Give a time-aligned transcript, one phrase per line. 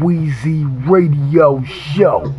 [0.00, 2.32] Wheezy Radio Show.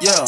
[0.00, 0.20] Yeah,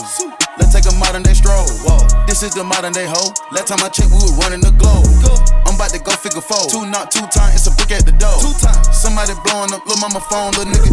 [0.56, 1.66] let's take a modern day stroll.
[1.84, 3.34] Whoa, this is the modern day hoe.
[3.52, 5.04] Last time I checked, we were running the globe.
[5.66, 6.64] I'm about to go figure four.
[6.72, 8.32] Two not two times, it's a brick at the door.
[8.40, 8.88] Two times.
[8.96, 10.88] Somebody blowing up, little mama phone, little nigga.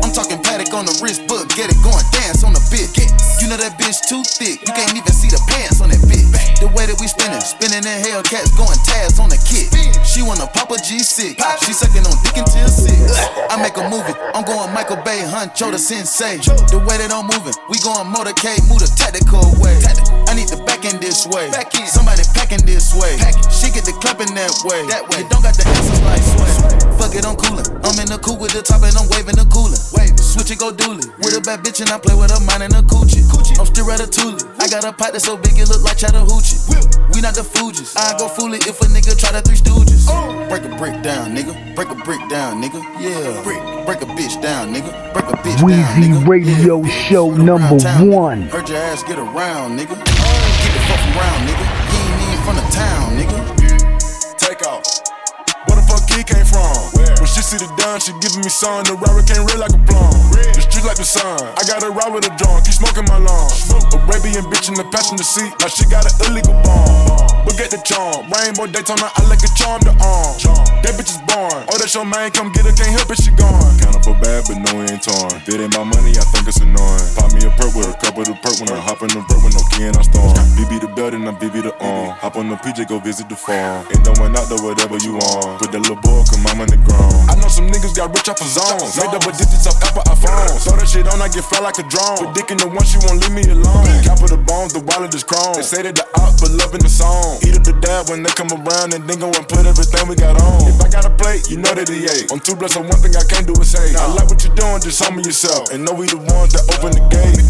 [0.00, 2.96] I'm talking paddock on the wrist, but get it going, dance on the bitch.
[3.44, 6.24] You know that bitch too thick, you can't even see the pants on that bitch.
[6.58, 9.68] The way that we spinning, spinning in Hellcats, going tabs on the kick.
[10.08, 12.96] She wanna pop a G6, she sucking on dick until six.
[13.52, 16.40] I make a movie, I'm going Michael Bay, Huncho the sensei.
[16.72, 19.76] The way that I'm moving, we going motorcade, move the tactical way.
[20.26, 21.52] I need the back end this way,
[21.84, 23.20] somebody packing this way.
[23.50, 24.84] She get the clapping that way.
[24.92, 26.52] that You don't got the answers like sway.
[27.00, 27.66] Fuck it, I'm coolin'.
[27.86, 29.78] I'm in the coupe with the top and I'm waving the cooler.
[30.36, 31.06] Switch it, go dooley.
[31.18, 33.24] With a bad bitch and I play with her mind and a coochie.
[33.56, 34.44] I'm still at a ratatouille.
[34.60, 36.60] I got a pot that's so big it look like Chattahoochee.
[37.14, 37.96] We not the Fugees.
[37.96, 40.04] I go fool it if a nigga try the three stooges.
[40.48, 41.54] Break a brick down, nigga.
[41.74, 42.82] Break a brick down, nigga.
[43.00, 43.42] Yeah.
[43.42, 44.92] Break, break a bitch down, nigga.
[45.14, 46.28] Break a bitch down, Wheezy nigga.
[46.28, 47.08] Radio Yeah.
[47.08, 48.12] Show Go around number town, nigga.
[48.12, 48.42] one.
[48.52, 49.96] Heard your ass get around, nigga.
[49.96, 51.85] Get the fuck around, nigga.
[52.46, 54.38] He ain't even from the town, nigga.
[54.38, 54.86] Take off.
[55.66, 56.70] Where the fuck he came from?
[57.18, 58.84] When she see the done, she giving me sun.
[58.84, 60.14] The rubber can't red like a plum.
[60.54, 61.42] The street like the sun.
[61.58, 63.66] I got a ride with a drum, keep smoking my lungs.
[63.94, 67.35] Arabian bitch in the passenger seat, like she got an illegal bomb.
[67.76, 68.24] The charm.
[68.32, 70.32] Rainbow Daytona, I like a charm to arm.
[70.80, 71.60] That bitch is born.
[71.68, 73.76] Oh, that's your man, come get her, can't help it, she gone.
[73.76, 75.28] Kinda for bad, but no, it ain't torn.
[75.44, 77.04] If it ain't my money, I think it's annoying.
[77.20, 79.20] Pop me a perk with a cup of the perk when I hop in the
[79.28, 80.32] vert with no key and I storm.
[80.56, 82.16] BB the belt and I BB the arm.
[82.16, 83.84] Hop on the PJ, go visit the farm.
[83.92, 85.60] Ain't throwing out the whatever you on.
[85.60, 87.28] Put that little boy, come I'm in the ground.
[87.28, 88.96] I know some niggas got rich off of zones.
[88.96, 90.64] Made double digits off Apple iPhones.
[90.64, 92.24] Throw that shit on, I get fly like a drone.
[92.24, 93.84] Put dick in the one, she won't leave me alone.
[94.00, 95.60] Cap of the bones, the wallet is chrome.
[95.60, 97.36] They say that the op, but loving the song.
[97.44, 100.38] Eat the dab when they come around and then go and put everything we got
[100.40, 100.62] on.
[100.70, 102.30] If I got a plate, you know that he ate.
[102.30, 103.94] On two blessed, on one thing I can't do is say.
[103.98, 105.74] I like what you're doing, just me yourself.
[105.74, 107.42] And know we the ones that open the gate.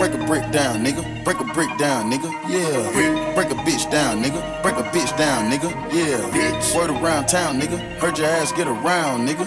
[0.00, 1.04] Break a brick down, nigga.
[1.24, 2.32] Break a brick down, nigga.
[2.48, 3.34] Yeah.
[3.34, 4.40] Break a bitch down, nigga.
[4.62, 5.68] Break a bitch down, nigga.
[5.92, 6.16] Yeah.
[6.32, 6.74] Bitch.
[6.74, 7.76] Word around town, nigga.
[8.00, 9.44] Heard your ass get around, nigga.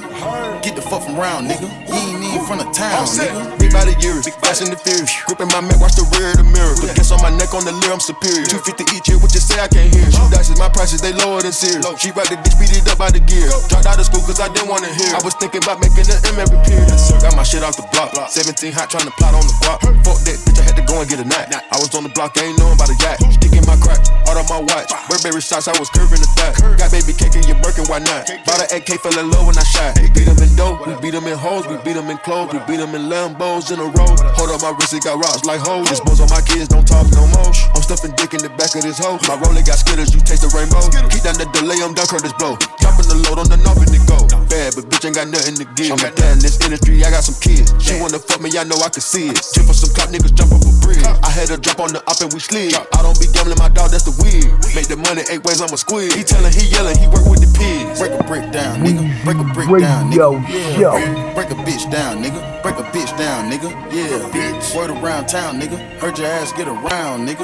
[0.61, 1.65] Get the fuck from round, nigga.
[1.89, 3.57] You ain't even from the town, nigga.
[3.57, 5.09] Big body years, fast and the furious.
[5.25, 6.75] Gripping my Mac, watch the rear of the mirror.
[6.93, 8.45] Gas on my neck, on the lid, I'm superior.
[8.45, 10.00] 250 each here, what you say I can't hear.
[10.09, 11.85] Shoe dices, my prices, they lower than Sears.
[12.01, 13.45] She ride the bitch, beat it up by the gear.
[13.69, 15.13] Dropped out of school cause I didn't wanna hear.
[15.13, 16.89] I was thinking about making an M every period.
[17.21, 18.15] Got my shit off the block.
[18.31, 19.81] 17 hot, trying to plot on the block.
[20.07, 21.51] Fuck that bitch, I had to go and get a knot.
[21.51, 23.19] I was on the block, I ain't knowing about a yacht.
[23.35, 24.89] Sticking my crack, out of my watch.
[25.11, 26.55] Burberry socks, I was curving the thigh.
[26.79, 28.31] Got baby cake in your Birkin, why not?
[28.47, 29.99] Bought an AK, fell in love when I shot.
[29.99, 32.53] We beat 'em in dope, we beat 'em in hoes, we beat 'em in clothes,
[32.53, 34.11] we beat 'em in Lambos in a row.
[34.37, 35.99] Hold up my wrist, it got rocks like hoes.
[36.01, 37.51] Boys on my kids, don't talk no more.
[37.75, 39.19] I'm stuffing dick in the back of this hoe.
[39.27, 40.79] My roller got you taste the rainbow.
[41.11, 42.55] Keep down the delay, I'm done, Kurtis Blow.
[42.79, 44.23] Dropping the load on the knob and it go.
[44.47, 45.91] Bad, but bitch ain't got nothing to give.
[45.91, 47.75] I'm a dad in this industry, I got some kids.
[47.83, 49.39] She wanna fuck me, I know I can see it.
[49.51, 51.03] Chip for some cop niggas jump up a bridge.
[51.03, 52.73] I had her jump on the up and we slid.
[52.73, 54.47] I don't be gambling my dog, that's the weird.
[54.71, 56.13] Make the money eight ways, I'm a squid.
[56.15, 57.99] He tellin', he yelling, he work with the pigs.
[57.99, 59.03] Break a brick down, nigga.
[59.27, 60.15] Break a brick down, nigga.
[60.15, 60.39] Show.
[60.79, 61.33] Yeah.
[61.35, 62.39] Break a bitch down, nigga.
[62.63, 63.69] Break a bitch down, nigga.
[63.91, 64.23] Yeah.
[64.31, 64.75] Bitch.
[64.75, 65.77] Word around town, nigga.
[65.99, 67.43] Heard your ass get around, nigga.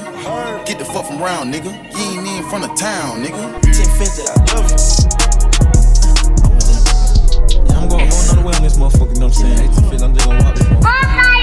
[0.66, 1.72] Get the fuck from round, nigga.
[1.91, 3.59] You ain't even from the town, nigga.
[3.75, 4.79] 1050, I love it.
[7.67, 9.67] Yeah, I'm going whole nother way on this motherfucker, you know what I'm saying?
[9.91, 10.85] 1850, I'm just gonna walk this motherfucker.
[10.85, 11.37] Oh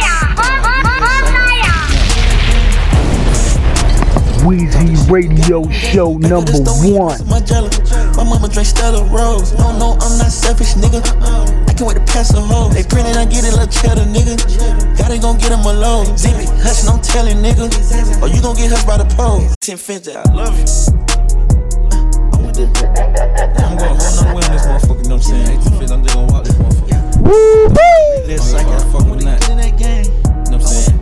[4.44, 6.52] Wheezy Radio Show number
[6.84, 7.16] one.
[7.26, 7.70] My jello.
[8.14, 9.54] My mama drink Stella Rose.
[9.56, 11.00] No, no, I'm not selfish, nigga.
[11.00, 12.68] I can't wait to pass a hoe.
[12.68, 14.36] They printing, I get it, little cheddar, nigga.
[14.98, 16.16] Gotta gon' get him alone.
[16.18, 17.72] Zippy, hushin', I'm telling, nigga.
[18.20, 19.40] Or you gon' get hushed by the pole.
[19.64, 20.66] 1050, I love you.
[22.44, 25.56] I'm going whole nother way on this motherfucker, you know what I'm saying?
[25.80, 27.00] 1850, I'm just gonna walk this motherfucker.
[28.26, 29.40] Little psych, I fuck with that.
[29.48, 30.93] You know what I'm saying?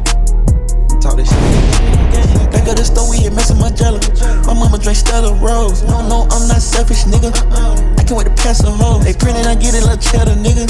[1.03, 2.53] Talk this shit.
[2.53, 3.99] Back of the store, we here messing my jello.
[4.47, 5.83] My mama drink Stella Rose.
[5.83, 8.02] No, no, I'm not selfish, nigga.
[8.13, 9.01] I can't wait to pass a hoe.
[9.01, 10.69] They printing, I get it, little cheddar, nigga.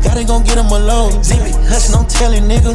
[0.00, 1.20] Gotta gon' get him alone.
[1.20, 2.72] Zippy, hushin', I'm telling, nigga.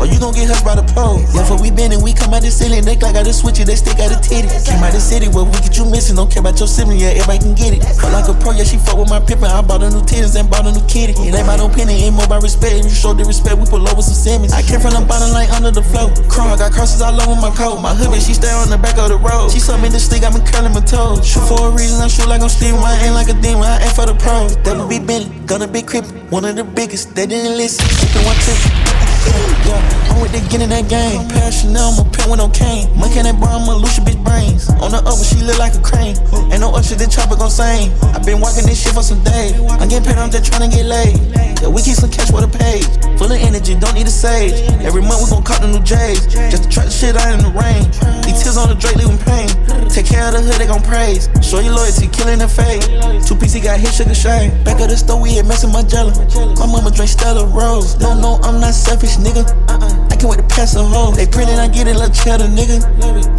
[0.00, 1.20] Or you gon' get hushed by the pole.
[1.36, 2.88] Yeah, for we been and we come out the ceiling.
[2.88, 4.48] They like out the switch it, they stick out the titty.
[4.64, 6.16] Came out the city where we get you missing.
[6.16, 7.84] Don't care about your sibling, yeah, everybody can get it.
[8.00, 9.52] Felt like a pro, yeah, she fuck with my pippin'.
[9.52, 11.12] I bought a new titties and bought a new kitty.
[11.20, 12.80] It ain't about no penny, ain't more about respect.
[12.80, 14.56] If you show the respect, we pull over some Simmons.
[14.56, 16.08] I came from the bottom like under the flow.
[16.32, 17.84] Crawl, I got crosses all over my coat.
[17.84, 19.52] My hood, she stay on the back of the road.
[19.52, 21.28] She saw me the stick, got me curling my toes.
[21.28, 22.80] Shoot for a reason, I shoot like I'm Steven.
[22.80, 24.56] I ain't like a demon, I ain't for the pros.
[24.64, 25.38] Would be Bentley.
[25.46, 27.84] Gonna be crippin', one of the biggest, they didn't listen.
[27.86, 28.69] Sippin' one trip.
[30.30, 31.26] The get in that game.
[31.26, 32.86] Pair Chanel, I'm a pen with no cane.
[32.94, 34.70] Monkey that bar, I'ma lose your bitch brains.
[34.78, 36.14] On the upper, she look like a crane.
[36.54, 37.90] Ain't no usher, the chopper gon' sing.
[38.14, 39.58] i been walking this shit for some days.
[39.58, 41.18] I'm getting paid, I'm just tryna get laid.
[41.58, 42.86] Yeah, we keep some cash for the page.
[43.18, 44.54] Full of energy, don't need a sage.
[44.86, 46.30] Every month we gon' cop the new J's.
[46.30, 47.90] Just to try the shit out in the rain.
[48.22, 49.50] These tears on the Drake leaving pain.
[49.90, 51.26] Take care of the hood, they gon' praise.
[51.42, 52.86] Show your loyalty, killing the fade.
[53.26, 54.54] Two PC got hit, sugar shame.
[54.62, 56.14] Back of the store, we had messing my jello.
[56.54, 57.98] My mama drink Stella Rose.
[57.98, 59.42] No, no, I'm not selfish, nigga.
[59.66, 61.12] I can't pass a hoe.
[61.16, 62.84] They printing, I get it, like cheddar, nigga.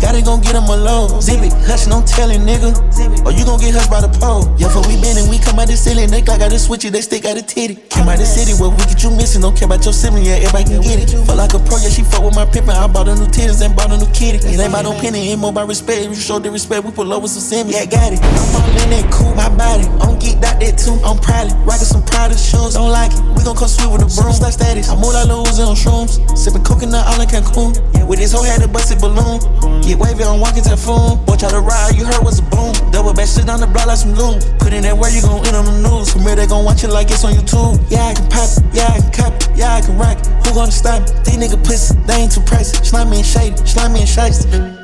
[0.01, 1.21] Got it, gon' get them alone.
[1.21, 2.73] Zip it, hush, telling, nigga.
[3.21, 4.49] Or you gon' get hushed by the pole.
[4.57, 6.09] Yeah, for we been and we come out the ceiling.
[6.09, 7.75] They got the switch it, they stick out the titty.
[7.93, 9.45] Came out the city where we get you missing.
[9.45, 11.13] Don't care about your sibling, yeah, everybody can get it.
[11.13, 12.73] Feel like a pro, yeah, she fuck with my pimpin'.
[12.73, 14.41] I bought a new titties and bought a new kitty.
[14.41, 16.01] It ain't about no penny, ain't more about respect.
[16.01, 17.77] If you show the respect, we pull over some semi.
[17.77, 18.19] Yeah, got it.
[18.21, 19.85] I'm all in that cool, my body.
[20.01, 20.97] I'm geeked out that too.
[21.05, 22.73] I'm proudly rockin' some Prada shoes.
[22.73, 24.33] Don't like it, we gon' come sweet with the broom.
[24.41, 24.89] Like status.
[24.89, 26.17] I'm move like Lil on shrooms.
[26.33, 27.75] Sippin' coconut in Cancun.
[28.07, 29.39] With this whole head a busted balloon.
[29.83, 31.23] Get wavy, I'm walking typhoon.
[31.25, 32.73] Boy, try to ride, you heard what's a boom.
[32.91, 34.43] Double back shit on the block like some loot.
[34.59, 36.11] Put in that where you gon' end on the news.
[36.11, 37.79] From here, they gon' watch it like it's on YouTube.
[37.89, 38.49] Yeah, I can pop.
[38.73, 39.47] Yeah, I can it.
[39.55, 40.17] Yeah, I can rock.
[40.47, 41.15] Who gonna stop me?
[41.23, 42.83] These nigga pussy, they ain't too pricey.
[42.83, 44.79] Slimy and shady, slimy and shiesty.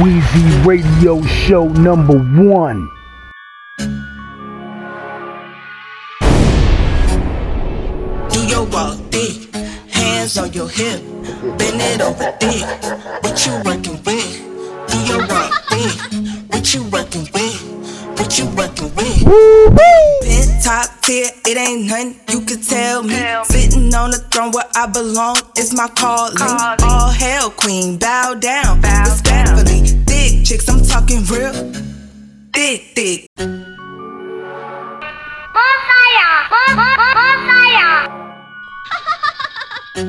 [0.00, 2.88] Wheezy Radio Show number one.
[8.52, 9.54] Your walk thick,
[9.90, 11.00] hands on your hip,
[11.56, 12.62] bend it over thick.
[13.24, 14.28] What you working with?
[14.88, 15.96] Do your walk thick,
[16.50, 17.56] what you working with?
[18.18, 19.24] What you working with?
[19.74, 23.16] Bent top tier, it ain't nothing you can tell me.
[23.44, 26.36] Sitting on the throne where I belong, it's my calling.
[26.82, 29.80] All hail, queen, bow down, respectfully.
[30.04, 31.54] Thick chicks, I'm talking real.
[32.52, 33.26] Thick, thick.
[39.94, 40.00] Ah!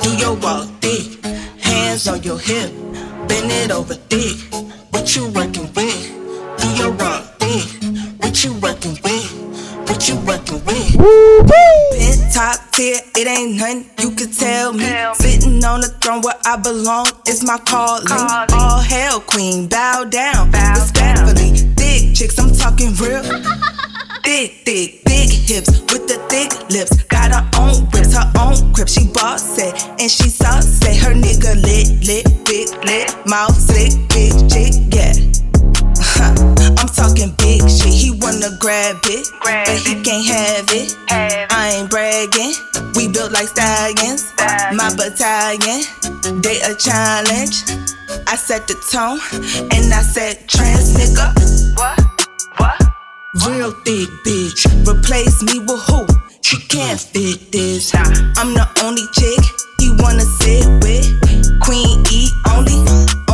[0.00, 1.22] Do your walk thick,
[1.60, 2.72] hands on your hip,
[3.28, 4.38] bend it over thick.
[4.92, 6.12] What you working with?
[6.58, 7.68] Do your walk thick,
[8.18, 9.32] what you working with?
[9.86, 10.96] What you working with?
[11.46, 14.86] Bent top tier, it ain't nothing you can tell me.
[15.14, 18.06] Sitting on the throne where I belong, it's my calling.
[18.52, 21.65] All hail, queen, bow down, respectfully.
[21.96, 23.22] Thick chicks, I'm talking real.
[24.22, 27.04] Thick, thick, big hips with the thick lips.
[27.04, 28.88] Got her own whips, her own grip.
[28.88, 30.96] She boss it and she sauce it.
[30.96, 35.14] Her nigga lit, lit, big lit, mouth slick, big chick, yeah.
[36.76, 37.94] I'm talking big shit.
[37.94, 40.92] He wanna grab it, but he can't have it.
[41.08, 42.52] I ain't bragging.
[42.94, 44.34] We built like stallions.
[44.76, 45.80] My battalion,
[46.42, 47.95] they a challenge.
[48.26, 49.18] I set the tone
[49.72, 51.34] and I said trans nigga.
[51.76, 51.98] What?
[52.58, 52.80] What?
[53.46, 56.06] Real thick bitch, replace me with who?
[56.42, 57.92] She can't fit this.
[57.94, 59.42] I'm the only chick
[59.80, 61.06] he wanna sit with.
[61.60, 62.78] Queen E only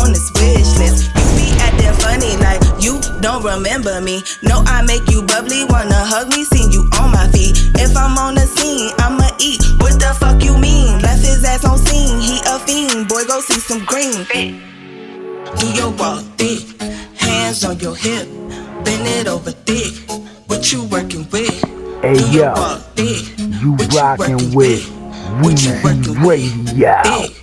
[0.01, 1.13] on his wish list.
[1.13, 4.23] You be acting funny like you don't remember me.
[4.43, 7.57] No, I make you bubbly, wanna hug me, seen you on my feet.
[7.77, 9.61] If I'm on the scene, I'ma eat.
[9.79, 10.99] What the fuck you mean?
[11.01, 13.09] Left his ass on scene, he a fiend.
[13.09, 14.72] Boy, go see some green.
[15.63, 16.83] Do your walk thick,
[17.17, 18.27] hands on your hip,
[18.85, 19.95] bend it over thick.
[20.49, 21.63] What you working with?
[22.03, 22.53] Hey Do yo,
[22.97, 23.39] thick.
[23.39, 24.85] you What rockin' with
[25.41, 26.75] What you working Wheezy with?
[26.75, 27.42] Radio.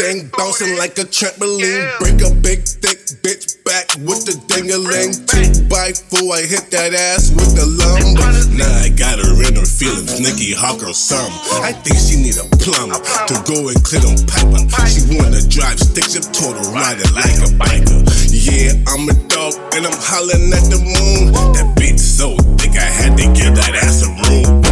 [0.00, 1.84] Thing bouncing like a trampoline.
[2.00, 5.12] Break a big thick bitch back with the dingaling.
[5.28, 8.32] Two by four, I hit that ass with the lumber.
[8.56, 11.28] Now I got her in her feelings, Nikki Hawk or some.
[11.60, 14.64] I think she need a plumber to go and clear them piper.
[14.88, 18.00] She wanna drive sticks up total rider like a biker.
[18.32, 21.36] Yeah, I'm a dog and I'm hollering at the moon.
[21.52, 24.69] That bitch so thick, I had to give that ass a room.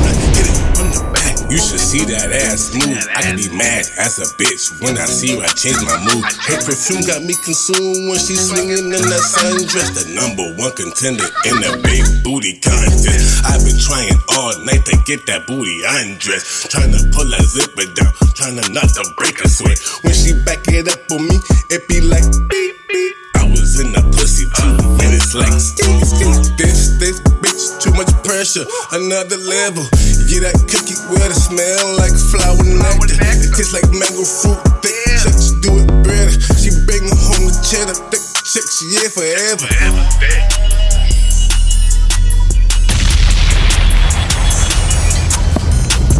[1.49, 3.00] You should see that ass move.
[3.17, 5.45] I can be mad as a bitch when I see her.
[5.45, 6.25] I change my mood.
[6.25, 9.97] Her perfume got me consumed when she's swinging in that sundress.
[9.97, 13.45] The number one contender in the big booty contest.
[13.49, 16.69] I've been trying all night to get that booty undressed.
[16.69, 19.81] Trying to pull that zipper down, trying to not to break a sweat.
[20.05, 21.37] When she back it up on me,
[21.73, 23.14] it be like beep beep.
[23.40, 26.37] I was in the pussy two minutes like sting sting.
[26.61, 29.88] This this bitch too much pressure, another level.
[30.28, 33.16] Yeah, that cookie with a smell like a flower nectar.
[33.16, 34.61] It tastes like mango fruit.
[34.85, 34.92] Thick
[35.25, 36.37] chicks do it better.
[36.61, 37.97] She bring home the cheddar.
[38.12, 39.64] Thick chicks, yeah, forever.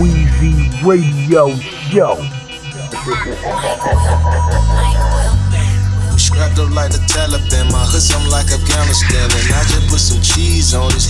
[0.01, 1.53] Weezy Radio
[1.93, 2.17] Show.
[6.17, 9.29] Strapped up like the Taliban, my hood something like Afghanistan.
[9.29, 11.08] And I just put some cheese on his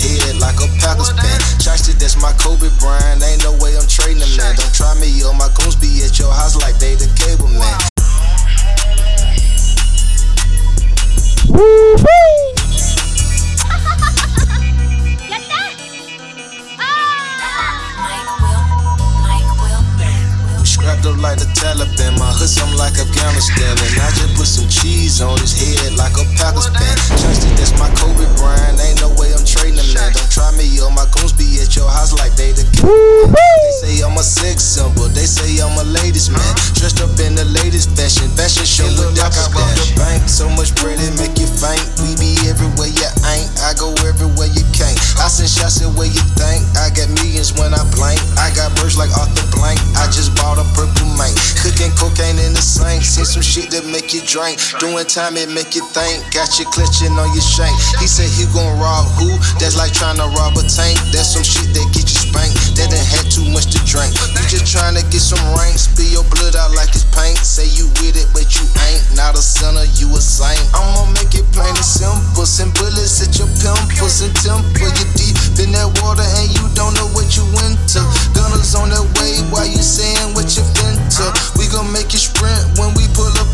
[54.38, 54.62] drink.
[54.78, 56.22] Doing time it make you think.
[56.30, 57.74] Got you clutching on your shank.
[57.98, 59.34] He said he gon' rob who?
[59.58, 60.94] That's like trying to rob a tank.
[61.10, 62.54] That's some shit that get you spanked.
[62.78, 64.14] That done had too much to drink.
[64.38, 65.74] You just trying to get some rank.
[65.74, 67.42] Spill your blood out like it's paint.
[67.42, 69.02] Say you with it, but you ain't.
[69.18, 70.62] Not a sinner, you a saint.
[70.70, 72.46] I'ma make it plain and simple.
[72.46, 74.86] Send bullets at your pimples and temple.
[74.86, 78.00] You deep in that water and you don't know what you into.
[78.38, 81.26] Gunners on their way while you saying what you into.
[81.58, 83.47] We gon' make you sprint when we pull up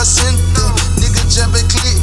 [0.00, 0.74] I sent them.
[0.96, 1.99] Nigga jump and click.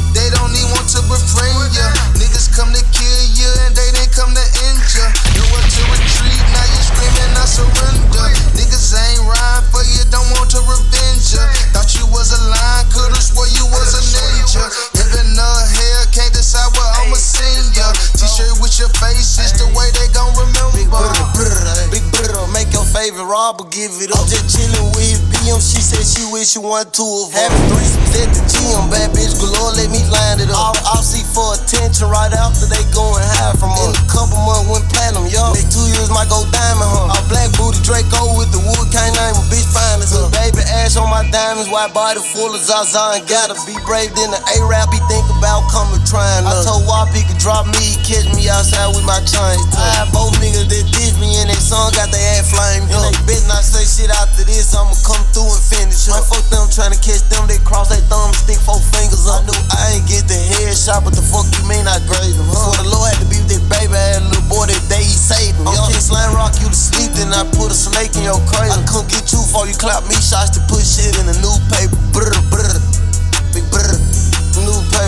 [26.48, 27.52] Wish you one two of them.
[27.52, 30.72] Having threesomes at the gym, bad bitch galore, let me line it up.
[30.72, 33.92] I'll, I'll see for attention right after they goin' high from us.
[33.92, 35.52] In a couple months went platinum, yo.
[35.52, 37.12] Next two years might go diamond, huh?
[37.12, 40.24] All black booty Draco with the wood, can't name a bitch fine as her.
[40.32, 44.16] Baby ash on my diamonds, white body full of Zaza and gotta be brave.
[44.16, 46.48] Then the A-Rap be think about coming trying.
[46.48, 49.68] I told Wop he could drop me, he catch me outside with my chains.
[49.76, 53.04] I both niggas that diss me and they son got their ass flamed up.
[53.04, 56.24] And they bet not say shit after this, I'ma come through and finish up.
[56.24, 59.42] Man, fuck them trying to catch them, they cross their thumb, stick four fingers up.
[59.42, 62.46] I knew I ain't get the headshot, but the fuck you mean I grazed them?
[62.46, 62.74] huh?
[62.74, 64.82] So the Lord had to be with that baby, I had a little boy that
[64.86, 65.66] day he saved him.
[65.66, 68.78] I'm King Slime Rock you to sleep, then I put a snake in your cradle.
[68.78, 71.98] I come get you before you clap me shots to put shit in the newspaper.
[72.14, 73.07] Brr, brr.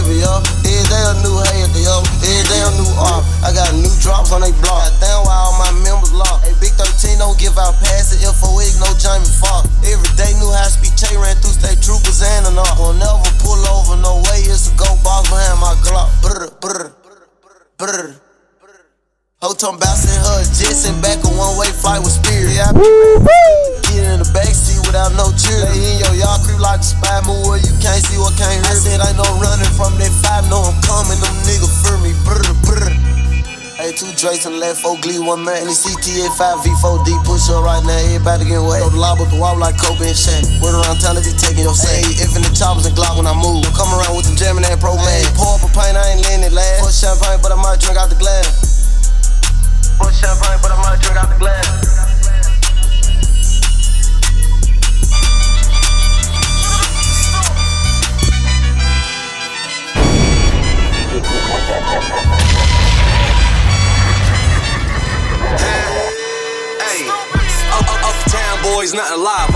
[0.00, 0.32] Paper, yo.
[0.64, 2.00] Every day a new hater, yo.
[2.24, 3.20] Every day a new art.
[3.44, 4.88] I got new drops on they block.
[4.96, 6.48] Damn, why all my members locked.
[6.48, 8.24] Hey, Big 13 don't give out passes.
[8.24, 9.68] FOX, no Jamie Foxx.
[9.84, 12.80] Every day new high speed J ran through state troopers and an off.
[12.80, 14.40] Won't never pull over, no way.
[14.48, 16.08] It's a go box behind my Glock.
[16.24, 16.96] Brr, brr,
[17.76, 18.16] brr.
[19.44, 22.56] Whole time bouncing her jets back a one way flight with Spirit.
[22.56, 25.66] Yeah, I Get in the backseat without no cheer.
[25.66, 28.54] They in your yard creep like a spy move where you can't see what can't
[28.54, 28.70] hear.
[28.70, 31.18] I said I know running from that five, know I'm coming.
[31.18, 32.14] Them niggas fear me.
[32.22, 32.86] Brr, brr.
[33.80, 35.66] Hey, two Drakes on the left, four Glee, one man.
[35.66, 37.98] And the CTA 5 V4D push up right now.
[38.14, 38.78] Everybody getting wet.
[38.78, 40.46] Throw the lob up the wall like Kobe and Shaq.
[40.62, 42.06] Word around town to be taking your say.
[42.06, 43.66] Hey, if in the choppers and Glock when I move.
[43.74, 45.24] Come around with the jamming and pro man.
[45.34, 46.78] Pour up a pint, I ain't letting it last.
[46.84, 48.54] Pour champagne, but I might drink out the glass.
[49.98, 51.99] Pour champagne, but I might drink out the glass.
[68.02, 69.54] Uptown boys, nothing lava.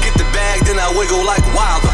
[0.00, 1.92] Get the bag, then I wiggle like wilder.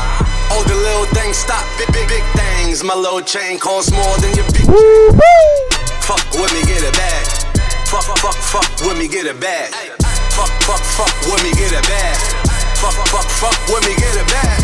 [0.52, 2.84] All the little things stop, big, big, big things.
[2.84, 4.66] My little chain costs more than your big.
[6.06, 7.26] Fuck with me, get a bag.
[7.90, 9.74] Fuck, fuck, fuck with me, get a bag.
[10.30, 12.16] Fuck, fuck, fuck with me, get a bag.
[12.78, 14.62] Fuck, fuck, fuck with me, get a bag.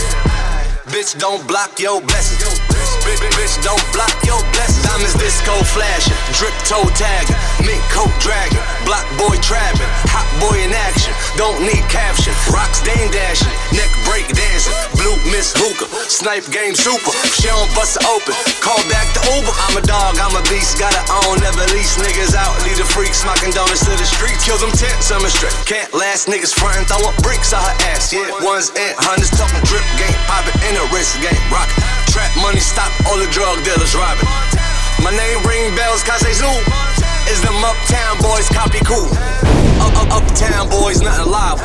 [0.86, 2.71] Bitch, don't block your blessings.
[3.02, 4.86] Bitch, bitch, don't block your blessings.
[4.86, 7.34] Diamonds disco flashing, drip toe tagging,
[7.66, 11.10] mink coat dragging, block boy trapping, hot boy in action.
[11.34, 12.30] Don't need caption.
[12.52, 17.10] Rocks dame dashing, neck break dancing, blue miss hookah, snipe game super.
[17.34, 19.54] She don't bust it open, call back the Uber.
[19.66, 22.54] I'm a dog, I'm a beast, gotta own, never lease niggas out.
[22.62, 24.46] Lead the freaks, smocking donuts to the streets.
[24.46, 25.54] Kill them tents, I'm straight.
[25.66, 28.12] Can't last niggas frontin', throw throwing bricks out her ass.
[28.12, 31.82] Yeah, ones and hundreds, talking drip game, poppin' in a wrist game, rockin'.
[32.12, 34.28] Trap money, stop all the drug dealers robbing.
[35.02, 36.50] My name ring bells, cause they zoo.
[37.30, 39.08] Is them uptown boys copy cool.
[39.82, 41.58] Up, up, uptown boys, nothing live.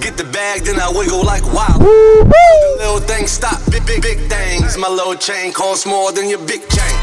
[0.00, 1.80] Get the bag, then I wiggle like wild.
[1.80, 4.76] The little things stop, big, big, big things.
[4.76, 6.96] My little chain costs more than your big chain.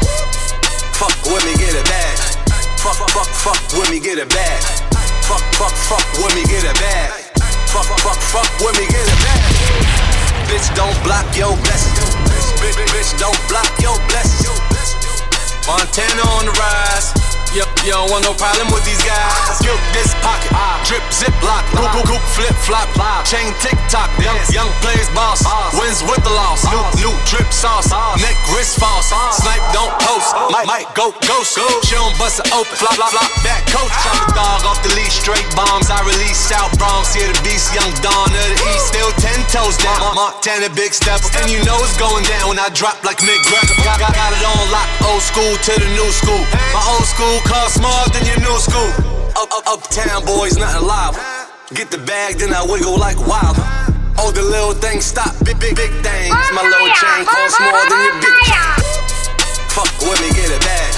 [0.94, 2.18] Fuck with me, get a bag.
[2.78, 4.62] Fuck, fuck, fuck with me, get a bag.
[5.26, 7.10] Fuck, fuck, fuck with me, get a bag.
[7.70, 9.42] Fuck, fuck, fuck with me, get a bag.
[10.46, 12.01] Bitch, don't block your blessings.
[12.62, 14.46] Bitch, bitch, don't block your blessings.
[15.66, 17.21] Montana on the rise.
[17.52, 19.28] Yep, you don't want no problem with these guys.
[19.60, 20.80] Skip this pocket, ah.
[20.88, 22.88] drip, zip lock, goop, goop, goop, flip, flop,
[23.28, 24.08] chain tick tock.
[24.24, 25.44] Young, young plays boss,
[25.76, 26.64] wins with the loss.
[26.72, 27.92] New, new drip sauce,
[28.24, 29.12] neck wrist false.
[29.36, 31.60] Snipe don't post, might, might go ghost.
[31.84, 33.92] She don't bust it open, flop, flop, flop, back coach.
[34.00, 35.92] Chop the dog off the leash, straight bombs.
[35.92, 38.96] I release South Bronx, here the beast, young Dawn of the East.
[38.96, 42.48] Still ten toes down, Montana big steps, and you know it's going down.
[42.48, 43.76] When I drop like Greco.
[43.84, 46.40] Got, got, got it on lock, old school to the new school.
[46.72, 48.92] My old school cost more than your new school.
[49.38, 51.16] Up, up, uptown boys, nothing live.
[51.74, 53.56] Get the bag, then I wiggle like wild.
[54.18, 56.36] All the little things stop, big, big, big things.
[56.52, 58.36] My little chain costs more than your big.
[59.72, 60.92] Fuck with me, get a bag.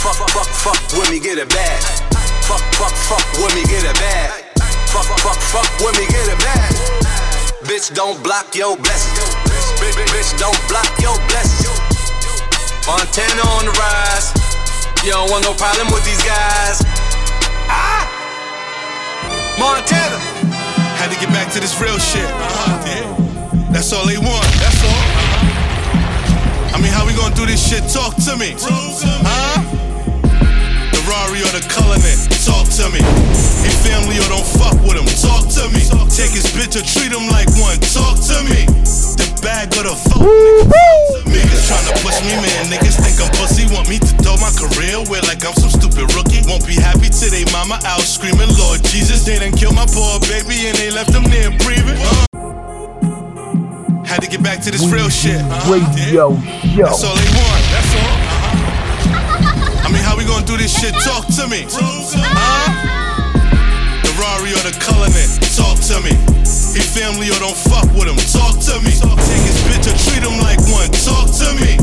[0.00, 1.82] Fuck, fuck, fuck with me, get a bag.
[2.48, 4.44] Fuck, fuck, fuck with me, get a bag.
[4.88, 6.72] Fuck, fuck, fuck with me, get a bag.
[7.68, 9.34] Bitch, don't block your blessings.
[9.76, 11.76] Bitch, bitch, bitch, don't block your blessings.
[12.86, 14.45] Montana on the rise.
[15.06, 16.82] You don't want no problem with these guys.
[17.70, 18.10] Ah!
[19.54, 20.18] Montana.
[20.98, 22.26] Had to get back to this real shit.
[23.70, 24.50] That's all they want.
[24.58, 25.06] That's all.
[26.74, 27.86] I mean, how we gonna do this shit?
[27.86, 28.58] Talk to me.
[28.58, 29.62] Huh?
[30.90, 32.98] The Rari or the Cullinan, talk to me.
[33.62, 35.86] He family or don't fuck with him, talk to me.
[36.18, 38.66] Take his bitch or treat him like one, talk to me.
[39.22, 40.66] The bag or the fuck, niggas
[41.22, 41.45] tryna push
[55.22, 56.12] to this real shit.
[56.12, 56.36] Radio
[56.84, 57.62] That's all they want.
[57.72, 58.16] That's all.
[58.16, 59.86] Uh-huh.
[59.86, 60.92] I mean, how we gonna do this shit?
[61.00, 61.64] Talk to me.
[61.70, 62.70] Huh?
[64.02, 66.12] The Rari or the Cullinan, talk to me.
[66.76, 68.92] He family or don't fuck with him, talk to me.
[68.92, 71.80] Take his bitch or treat him like one, talk to me.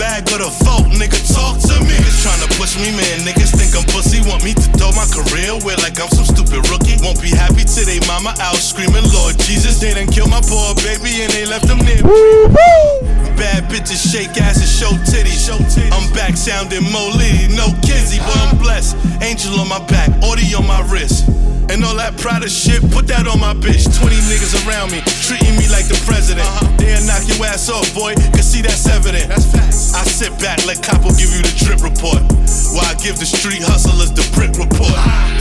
[0.00, 1.92] Bag or the vault, nigga, talk to me.
[1.92, 3.20] Niggas tryna push me, man.
[3.20, 6.64] Niggas think I'm pussy, want me to throw my career away like I'm some stupid
[6.72, 6.96] rookie.
[7.04, 9.76] Won't be happy till they mama out screaming, Lord Jesus.
[9.76, 13.29] They done killed my poor baby and they left him there.
[13.40, 15.48] Bad bitches shake ass and show titties.
[15.48, 18.94] I'm back sounding Molly, no Kenzie, but I'm blessed.
[19.22, 21.26] Angel on my back, Audi on my wrist.
[21.72, 23.88] And all that Prada shit, put that on my bitch.
[23.88, 26.44] 20 niggas around me, treating me like the president.
[26.44, 26.76] Uh-huh.
[26.76, 29.32] They'll knock your ass off, boy, cause see that's evident.
[29.32, 29.94] That's facts.
[29.94, 32.20] I sit back, let Capo give you the drip report.
[32.74, 34.94] While I give the street hustlers the brick report.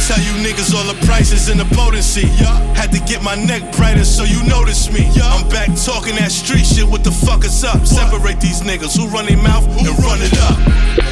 [0.06, 2.26] Tell you niggas all the prices and the potency.
[2.78, 5.10] Had to get my neck brighter so you notice me.
[5.22, 7.82] I'm back talking that street shit, what the fuck is up?
[7.90, 10.58] Separate these niggas who run their mouth and run it up.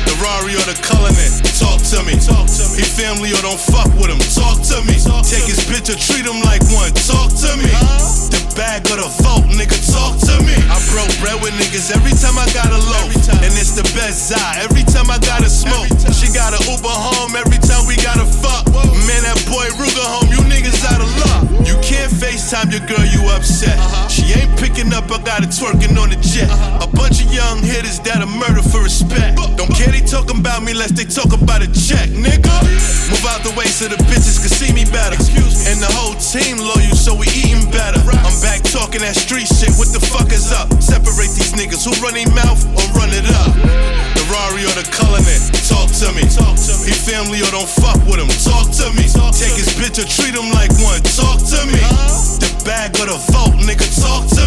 [0.05, 2.13] The Rari or the Cullinan, talk to me.
[2.21, 2.81] Talk to me.
[2.81, 4.93] He family or don't fuck with him, talk to me.
[5.25, 7.71] Take his bitch or treat him like one, talk to me.
[8.29, 10.53] The bag or the vault, nigga, talk to me.
[10.69, 13.09] I broke bread with niggas every time I got a loaf.
[13.41, 15.89] And it's the best eye every time I gotta smoke.
[16.13, 18.69] She got a Uber home every time we gotta fuck.
[19.09, 21.65] Man, that boy Ruger home, you niggas out of luck.
[21.65, 23.79] You can't FaceTime your girl, you upset.
[24.11, 24.26] She ain't
[24.57, 26.49] picking up, I got it twerking on the jet.
[26.81, 29.37] A bunch of young hitters that'll murder for respect.
[29.55, 32.51] Don't care they talking about me unless they talk about a check, nigga.
[33.07, 35.15] Move out the way so the bitches can see me better.
[35.69, 38.01] And the whole team loyal, so we eating better.
[38.01, 40.67] I'm back talking that street shit, what the fuck is up?
[40.81, 43.53] Separate these niggas who run their mouth or run it up.
[44.17, 46.25] The Rari or the Cullinan, talk to me.
[46.87, 49.05] He family or don't fuck with him, talk to me.
[49.35, 51.83] Take his bitch or treat him like one, talk to me.
[52.39, 54.43] The bag or the vault, nigga, talk to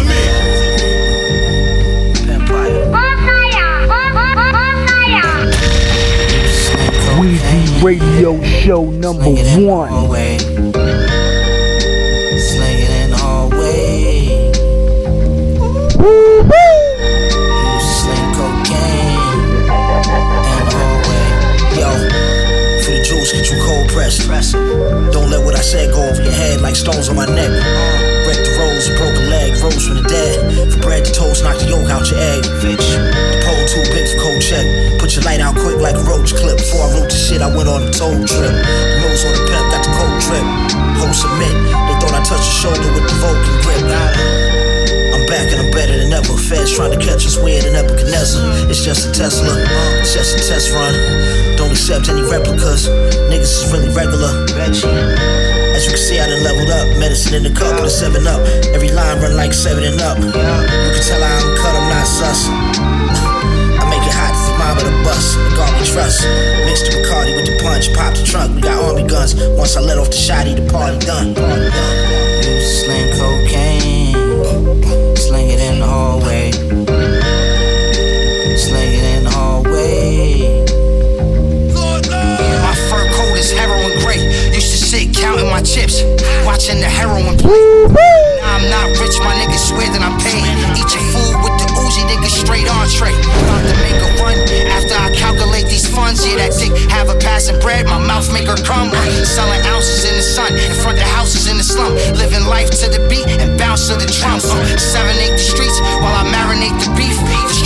[7.21, 9.29] Weezy Radio Show number
[9.61, 10.09] one.
[10.09, 10.37] Way.
[12.39, 14.49] Slinging in the hallway.
[17.71, 19.21] Used to sling cocaine
[19.61, 21.25] in the hallway.
[21.77, 21.89] Yo,
[22.81, 24.25] for the juice, get you cold pressed.
[25.13, 27.51] Don't let what I said go over your head like stones on my neck.
[28.25, 29.20] Wreck the rose, broke a leg,
[29.61, 30.41] rose from the dead.
[30.73, 32.41] For bread to toast, knock the yolk out your egg.
[32.59, 34.65] Bitch, the pole too big for cold check.
[34.97, 36.57] Put your light out quick like a roach clip.
[36.57, 38.51] Before I wrote the shit, I went on a toll trip.
[38.51, 40.45] The nose on the pimp, got the cold trip.
[40.97, 41.53] Whole submit,
[41.87, 43.85] they thought I touched your shoulder with the Vulcan grip.
[45.13, 46.33] I'm back and I'm better than ever.
[46.33, 48.69] Feds trying to catch us weird than Nebuchadnezzar.
[48.69, 49.53] It's just a Tesla,
[50.01, 50.93] it's just a test run.
[51.55, 52.89] Don't accept any replicas.
[53.29, 54.33] Niggas is really regular.
[55.81, 56.85] As you can see, I done leveled up.
[57.01, 58.37] Medicine in the cup with a 7 up.
[58.69, 60.21] Every line run like 7 and up.
[60.21, 62.45] You can tell how I'm cut, I'm not sus.
[62.45, 65.33] I make it hot, it's mine with a bus.
[65.33, 66.21] The God we trust.
[66.69, 68.53] Mixed the Bacardi with the punch, pop the trunk.
[68.53, 69.33] We got army guns.
[69.57, 71.33] Once I let off the shotty, the party done.
[86.71, 87.59] Watching the heroin play.
[88.39, 90.47] Now I'm not rich, my niggas swear that I'm paid.
[90.79, 93.11] Eat your food with the Uzi, nigga, straight entree.
[93.11, 94.37] About to make a run
[94.71, 96.25] after I calculate these funds.
[96.25, 98.91] Yeah, that dick have a passing bread, my mouth make her come.
[99.25, 101.93] Selling ounces in the sun, in front of the houses in the slum.
[102.15, 104.45] Living life to the beat and bounce to the drums.
[104.47, 107.17] Uh, seven, eight the streets while I marinate the beef.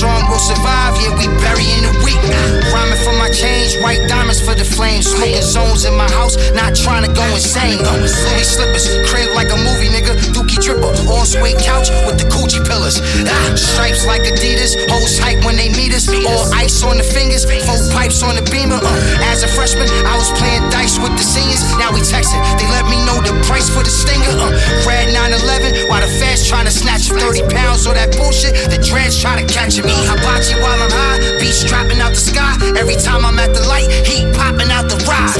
[0.05, 2.21] Strong will survive, yeah, we burying the weak.
[2.69, 5.09] Rhyming for my change, white diamonds for the flames.
[5.09, 7.81] Smoking zones in my house, not trying to go insane.
[7.81, 10.13] Louis slippers, crib like a movie, nigga.
[10.29, 13.01] Dookie dripper, all suede couch with the coochie pillars.
[13.25, 16.05] Ah, stripes like Adidas, hoes hype when they meet us.
[16.05, 18.77] All ice on the fingers, four pipes on the beamer.
[18.77, 21.65] Uh, as a freshman, I was playing dice with the seniors.
[21.81, 24.37] Now we texting, they let me know the price for the stinger.
[24.37, 24.53] Uh,
[24.85, 28.53] red 911, while the feds trying to snatch 30 pounds of that bullshit.
[28.69, 30.05] The dreads try to catch me.
[30.07, 32.55] Hibachi while I'm high, beats dropping out the sky.
[32.77, 35.39] Every time I'm at the light, heat popping out the ride.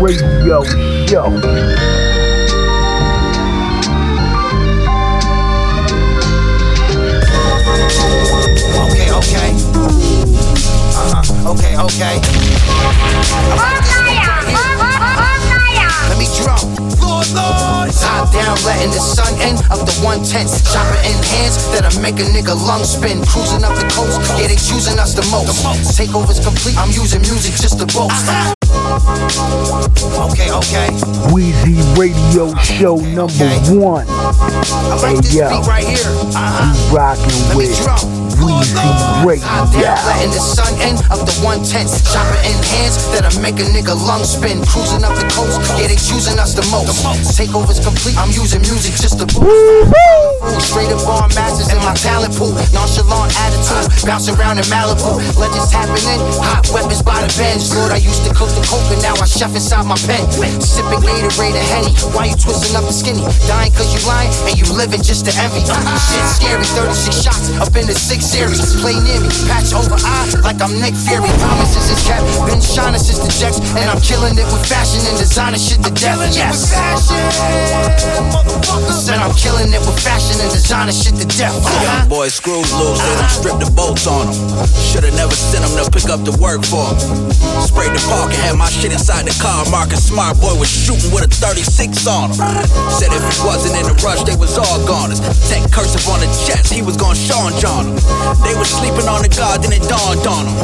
[0.00, 0.62] Weezy Radio
[1.06, 1.40] Show.
[8.82, 9.50] Okay, okay.
[10.94, 11.50] Uh-huh.
[11.52, 12.20] Okay, okay.
[17.30, 17.90] Lord, Lord.
[17.94, 20.50] Top down, letting the sun in up to 110.
[20.66, 23.22] Chopper in hands that'll make a nigga lung spin.
[23.30, 25.54] Cruising up the coast, yeah, they choosing us the most.
[25.94, 28.26] Takeover's complete, I'm using music just to boast.
[30.32, 30.88] Okay, okay.
[31.30, 34.06] Weezy Radio Show number one.
[34.08, 36.10] I like Hey this yo, beat right here.
[36.34, 36.74] Uh-huh.
[36.74, 39.46] you rockin' Let me with Wheezy Top Radio.
[39.78, 41.86] down, letting the sun in up to 110.
[42.10, 44.58] Chopper in hands that'll make a nigga lung spin.
[44.66, 46.90] Cruising up the coast, yeah, they choosing us the most.
[47.38, 49.94] Takeover's complete, I'm using music just to boost.
[50.58, 52.50] Straight up on masters in my talent pool.
[52.74, 55.22] Nonchalant attitude, bounce around in Malibu.
[55.38, 57.70] Legends happening, hot weapons by the bench.
[57.78, 60.26] Lord, I used to cook the coke, and now I chef inside my pen.
[60.58, 61.94] Sipping Gatorade and Henny.
[62.10, 63.22] Why you twisting up the skinny?
[63.46, 65.62] Dying cause you lying, and you living just to envy.
[65.62, 68.80] Shit scary, 36 shots up in the 6 series.
[68.80, 71.28] Play near me, patch over eye like I'm Nick Fury.
[71.36, 75.20] Promises is kept, been shining since the jets, and I'm killing it with fashion and
[75.20, 76.16] designer shit to death.
[76.32, 76.72] Yes.
[79.04, 81.52] Said I'm killing it with fashion and designer shit to death.
[81.60, 82.08] Uh-huh.
[82.08, 84.36] Boy, screws loose, they done stripped the bolts on them.
[84.80, 86.96] Should've never sent them to pick up the work for 'em.
[87.60, 89.68] Sprayed the park and had my shit inside the car.
[89.68, 92.40] Marcus Smart boy was shooting with a 36 on him.
[92.96, 95.20] Said if he wasn't in a rush, they was all goners.
[95.52, 98.11] Tech cursive on the chest, he was gon' Sean John 'em.
[98.44, 100.56] They was sleeping on the guard, then it dawned on them.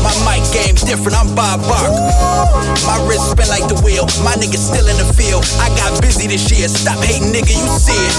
[0.00, 1.92] My mic game different, I'm Bob Barker.
[2.88, 5.44] My wrist spin like the wheel, my niggas still in the field.
[5.60, 8.14] I got busy this year, stop hating, nigga, you see it.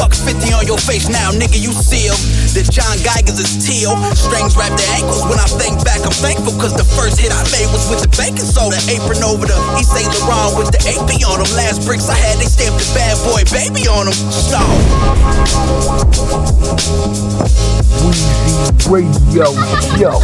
[0.00, 2.16] Bucks 50 on your face now, nigga, you seal.
[2.56, 5.22] The John Geigers is teal, strings wrap the ankles.
[5.28, 8.10] When I think back, I'm thankful, cause the first hit I made was with the
[8.16, 10.08] baking soda apron over the Yves St.
[10.24, 11.50] Laurent with the AP on them.
[11.52, 14.16] Last bricks I had, they stamped the bad boy baby on them.
[14.16, 14.60] So,
[18.88, 19.46] Radio.
[19.98, 20.20] Show.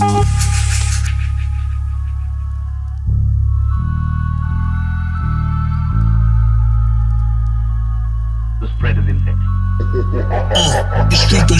[0.00, 0.63] The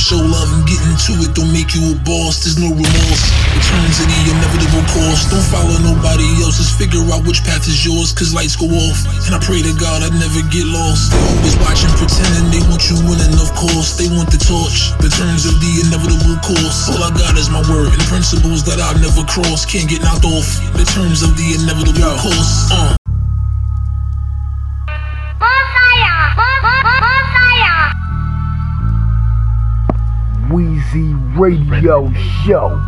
[0.05, 2.45] show love and get into it don't make you a boss.
[2.45, 3.25] There's no remorse.
[3.57, 5.25] Returns to the inevitable course.
[5.33, 6.69] Don't follow nobody else's.
[6.77, 9.01] Figure out which path is yours, cause lights go off.
[9.25, 11.09] And I pray to God I never get lost.
[11.09, 13.97] They always watching, pretending they want you winning, of course.
[13.97, 14.93] They want the torch.
[15.01, 16.93] The turns of the inevitable course.
[16.93, 19.64] All I got is my word and principles that I'll never cross.
[19.64, 20.45] Can't get knocked off.
[20.77, 22.69] The terms of the inevitable course.
[22.69, 23.04] Uh.
[30.92, 32.11] Weezy Radio
[32.44, 32.79] Show.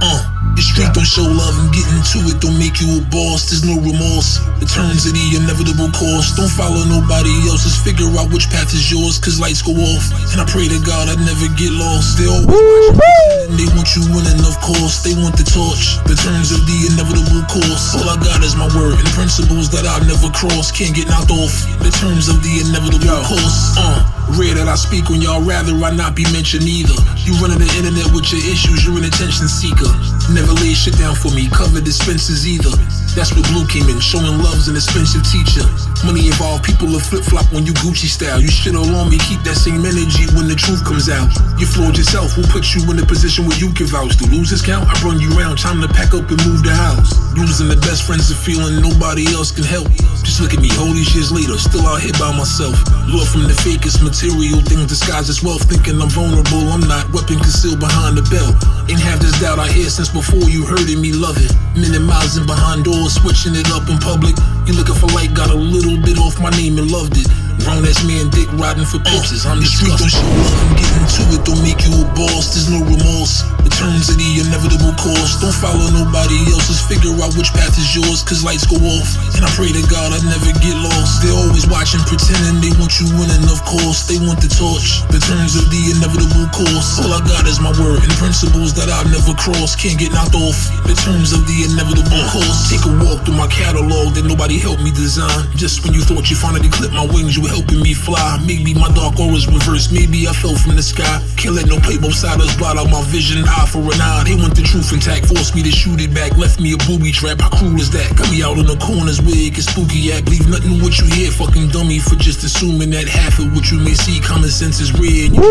[0.00, 3.48] Uh, the street don't show love and get into it don't make you a boss.
[3.48, 4.42] There's no remorse.
[4.60, 6.36] The turns of the inevitable course.
[6.36, 7.78] Don't follow nobody else's.
[7.80, 10.04] Figure out which path is yours, cause lights go off.
[10.34, 12.20] And I pray to God I never get lost.
[12.20, 12.48] They always
[12.92, 15.00] watching, they want you winning, of course.
[15.00, 15.96] They want the torch.
[16.04, 17.96] The turns of the inevitable course.
[17.96, 20.68] All I got is my word and principles that I'll never cross.
[20.68, 21.54] Can't get knocked off.
[21.80, 23.74] The terms of the inevitable course.
[23.78, 24.22] Uh.
[24.38, 26.96] Rare that I speak when y'all rather I not be mentioned either.
[27.26, 29.90] You running the internet with your issues, you're an attention seeker.
[30.32, 32.72] Never lay shit down for me, cover dispenses either.
[33.12, 35.60] That's what Blue came in, showing love's an expensive teacher.
[36.08, 38.40] Money involved, people will flip flop when you Gucci style.
[38.40, 41.28] You shit all on me, keep that same energy when the truth comes out.
[41.60, 44.16] You floored yourself, we'll put you in a position where you can vouch.
[44.16, 46.72] To lose this count, I run you around, time to pack up and move the
[46.72, 47.12] house.
[47.36, 49.92] Losing the best friends and feeling nobody else can help.
[50.32, 52.72] Just look at me, all these years later, still out here by myself.
[53.04, 56.72] Lord from the fakest material things disguised as wealth, thinking I'm vulnerable.
[56.72, 58.56] I'm not, weapon concealed behind the belt.
[58.88, 61.52] Ain't have this doubt I hear since before you heard me love it.
[61.76, 64.32] Minimizing behind doors, switching it up in public.
[64.64, 67.28] You looking for light, got a little bit off my name and loved it.
[67.60, 69.44] Grown ass man, dick riding for pictures.
[69.44, 72.56] I'm the street don't show love and getting to it don't make you a boss.
[72.56, 73.44] There's no remorse.
[73.60, 75.38] Returns to the inevitable course.
[75.38, 76.80] Don't follow nobody else's.
[76.88, 79.08] Figure out which path is yours, cause lights go off.
[79.36, 81.22] And I pray to God I never get lost.
[81.22, 84.08] They're always watching, pretending they want you winning, of course.
[84.08, 85.04] They want the torch.
[85.12, 86.98] The turns of the inevitable course.
[87.04, 89.78] All I got is my word and principles that I've never crossed.
[89.78, 90.58] Can't get knocked off.
[90.86, 92.70] The terms of the inevitable course.
[92.70, 95.46] Take a walk through my catalog that nobody helped me design.
[95.54, 98.38] Just when you thought you finally clipped my wings, you helping me fly.
[98.46, 99.92] Maybe my dark aura's reversed.
[99.92, 101.22] Maybe I fell from the sky.
[101.36, 103.44] Can't let no both siders blot out my vision.
[103.46, 104.24] Eye for an eye.
[104.26, 105.26] They want the truth intact.
[105.26, 106.36] Forced me to shoot it back.
[106.36, 107.40] Left me a booby trap.
[107.40, 108.14] How cruel is that?
[108.16, 110.24] Got me out in the corners where it gets spooky at.
[110.24, 111.30] Believe nothing what you hear.
[111.30, 114.20] Fucking dummy for just assuming that half of what you may see.
[114.20, 115.26] Common sense is rare.
[115.26, 115.42] And you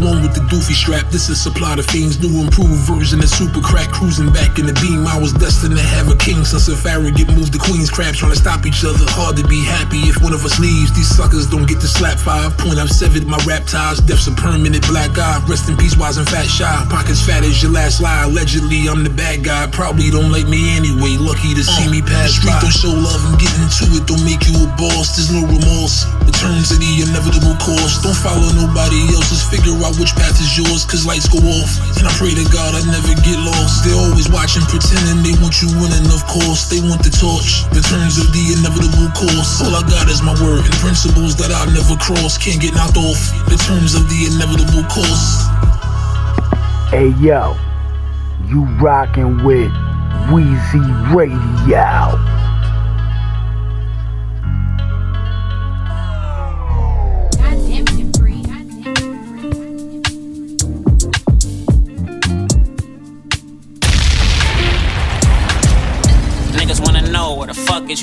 [0.00, 1.08] one with the doofy strap.
[1.10, 2.20] This is supply to fiends.
[2.20, 3.90] New improved version of super crack.
[3.90, 5.06] Cruising back in the beam.
[5.06, 6.44] I was destined to have a king.
[6.44, 6.76] Since a
[7.12, 9.04] get moved to queen's crabs trying to stop each other.
[9.16, 10.89] Hard to be happy if one of us leaves.
[10.94, 12.56] These suckers don't get to slap five.
[12.58, 14.00] Point I've severed my rap ties.
[14.00, 15.40] Death's a permanent black eye.
[15.48, 16.70] Rest in peace, wise and fat shy.
[16.90, 18.24] Pockets fat as your last lie.
[18.24, 19.66] Allegedly, I'm the bad guy.
[19.70, 21.16] Probably don't like me anyway.
[21.20, 22.60] Lucky to see me pass The Street by.
[22.64, 24.04] don't show love and get into it.
[24.08, 25.16] Don't make you a boss.
[25.16, 26.08] There's no remorse.
[26.24, 28.00] Returns to the inevitable course.
[28.02, 29.44] Don't follow nobody else's.
[29.46, 30.84] Figure out which path is yours.
[30.88, 31.72] Cause lights go off.
[32.00, 33.84] And I pray to God I never get lost.
[33.84, 36.08] They're always watching, pretending they want you winning.
[36.12, 37.68] Of course, they want the torch.
[37.76, 39.60] The terms of the inevitable course.
[39.60, 42.38] All I got is my word principles that I'll never cross.
[42.38, 43.20] Can't get knocked off.
[43.46, 45.44] The terms of the inevitable course.
[46.90, 47.54] Hey yo,
[48.48, 49.70] you rockin' with
[50.32, 50.80] Wheezy
[51.14, 52.29] Radio.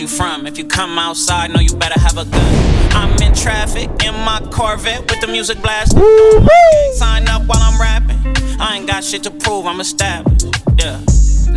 [0.07, 0.47] You from?
[0.47, 2.91] If you come outside, know you better have a gun.
[2.93, 6.01] I'm in traffic in my Corvette with the music blasting.
[6.93, 8.19] Sign up while I'm rapping.
[8.59, 10.45] I ain't got shit to prove, I'm established.
[10.79, 10.99] Yeah.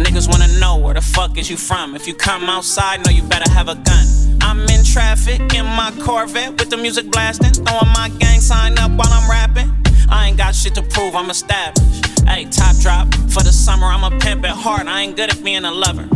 [0.04, 1.94] Niggas wanna know where the fuck is you from?
[1.94, 4.06] If you come outside, know you better have a gun.
[4.40, 7.52] I'm in traffic in my Corvette with the music blasting.
[7.52, 9.70] Throwing my gang sign up while I'm rapping.
[10.08, 12.20] I ain't got shit to prove, I'm established.
[12.26, 14.86] Hey, top drop for the summer, I'm a pimp at heart.
[14.86, 16.08] I ain't good at being a lover.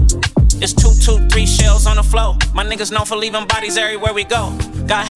[0.62, 2.36] It's two, two, three shells on the floor.
[2.54, 4.56] My niggas known for leaving bodies everywhere we go.
[4.86, 5.08] Got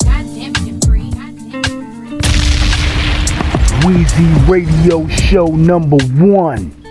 [3.85, 6.71] Wheezy Radio Show number one.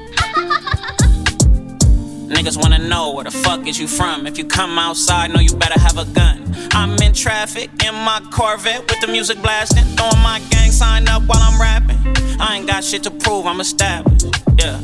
[2.27, 4.25] Niggas wanna know where the fuck is you from?
[4.25, 6.43] If you come outside, know you better have a gun.
[6.71, 9.83] I'm in traffic in my Corvette with the music blasting.
[9.95, 11.97] Throwing my gang sign up while I'm rapping.
[12.39, 14.27] I ain't got shit to prove, I'm established.
[14.59, 14.79] Yeah.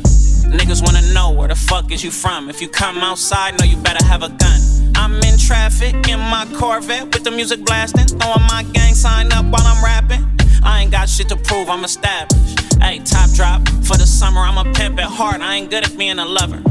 [0.54, 2.48] Niggas wanna know where the fuck is you from?
[2.48, 4.60] If you come outside, know you better have a gun.
[4.94, 8.06] I'm in traffic in my Corvette with the music blasting.
[8.06, 10.24] Throwing my gang sign up while I'm rapping.
[10.62, 12.60] I ain't got shit to prove, I'm established.
[12.80, 15.40] Hey, top drop for the summer, I'm a pimp at heart.
[15.40, 16.62] I ain't good at being a lover.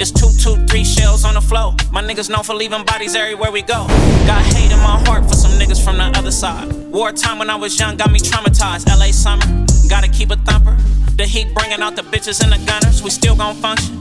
[0.00, 1.76] It's two, two, three shells on the floor.
[1.92, 3.86] My niggas known for leaving bodies everywhere we go.
[4.26, 6.72] Got hate in my heart for some niggas from the other side.
[6.90, 8.88] Wartime when I was young got me traumatized.
[8.88, 9.46] LA summer,
[9.92, 10.74] gotta keep a thumper.
[11.18, 13.02] The heat bringing out the bitches and the gunners.
[13.02, 14.00] We still gon' function.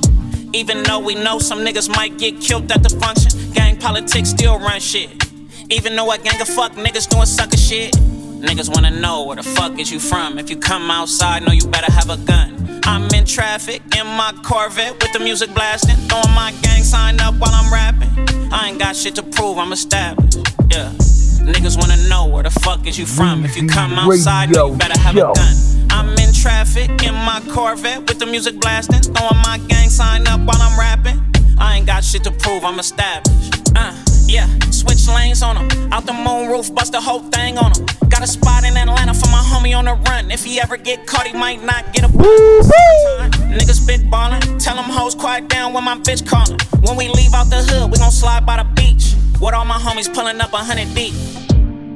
[0.54, 3.52] Even though we know some niggas might get killed at the function.
[3.52, 5.10] Gang politics still run shit.
[5.70, 7.92] Even though a gang of fuck niggas doing sucker shit.
[8.48, 10.40] Niggas wanna know where the fuck is you from?
[10.40, 12.80] If you come outside, know you better have a gun.
[12.86, 15.98] I'm in traffic in my Corvette with the music blasting.
[16.08, 18.10] Throwing my gang sign up while I'm rapping.
[18.54, 20.40] I ain't got shit to prove, I'm established.
[20.72, 20.94] Yeah.
[21.42, 23.44] Niggas wanna know where the fuck is you from?
[23.46, 25.56] If you come outside, you better have a gun.
[25.90, 29.02] I'm in traffic in my Corvette with the music blasting.
[29.02, 31.20] Throwing my gang sign up while I'm rapping.
[31.58, 33.72] I ain't got shit to prove, I'm established.
[33.76, 33.94] Uh,
[34.28, 35.94] yeah, switch lanes on them.
[35.94, 37.86] Out the moon roof, bust the whole thing on them.
[38.10, 40.32] Got a spot in Atlanta for my homie on the run.
[40.32, 43.32] If he ever get caught, he might not get a bun.
[43.52, 44.60] Niggas spit ballin'.
[44.60, 46.60] Tell them hoes quiet down when my bitch callin'.
[46.82, 49.11] When we leave out the hood, we gon' slide by the beach.
[49.42, 51.16] With all my homies pulling up a hundred deep.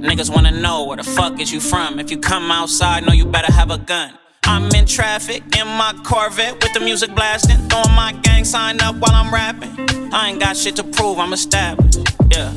[0.02, 2.00] Niggas wanna know where the fuck is you from.
[2.00, 4.18] If you come outside, know you better have a gun.
[4.46, 8.96] I'm in traffic in my Corvette with the music blasting, throwing my gang sign up
[8.96, 9.70] while I'm rapping.
[10.12, 12.00] I ain't got shit to prove, I'm established.
[12.32, 12.52] Yeah.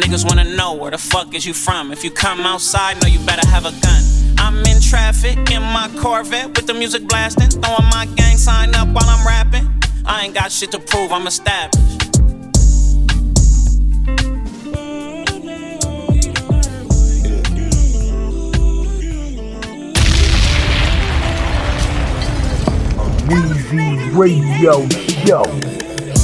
[0.00, 1.92] Niggas wanna know where the fuck is you from.
[1.92, 4.02] If you come outside, know you better have a gun.
[4.38, 8.88] I'm in traffic in my Corvette with the music blasting, throwing my gang sign up
[8.88, 9.68] while I'm rapping.
[10.06, 12.01] I ain't got shit to prove, I'm established.
[24.12, 24.86] Radio
[25.24, 25.44] Show.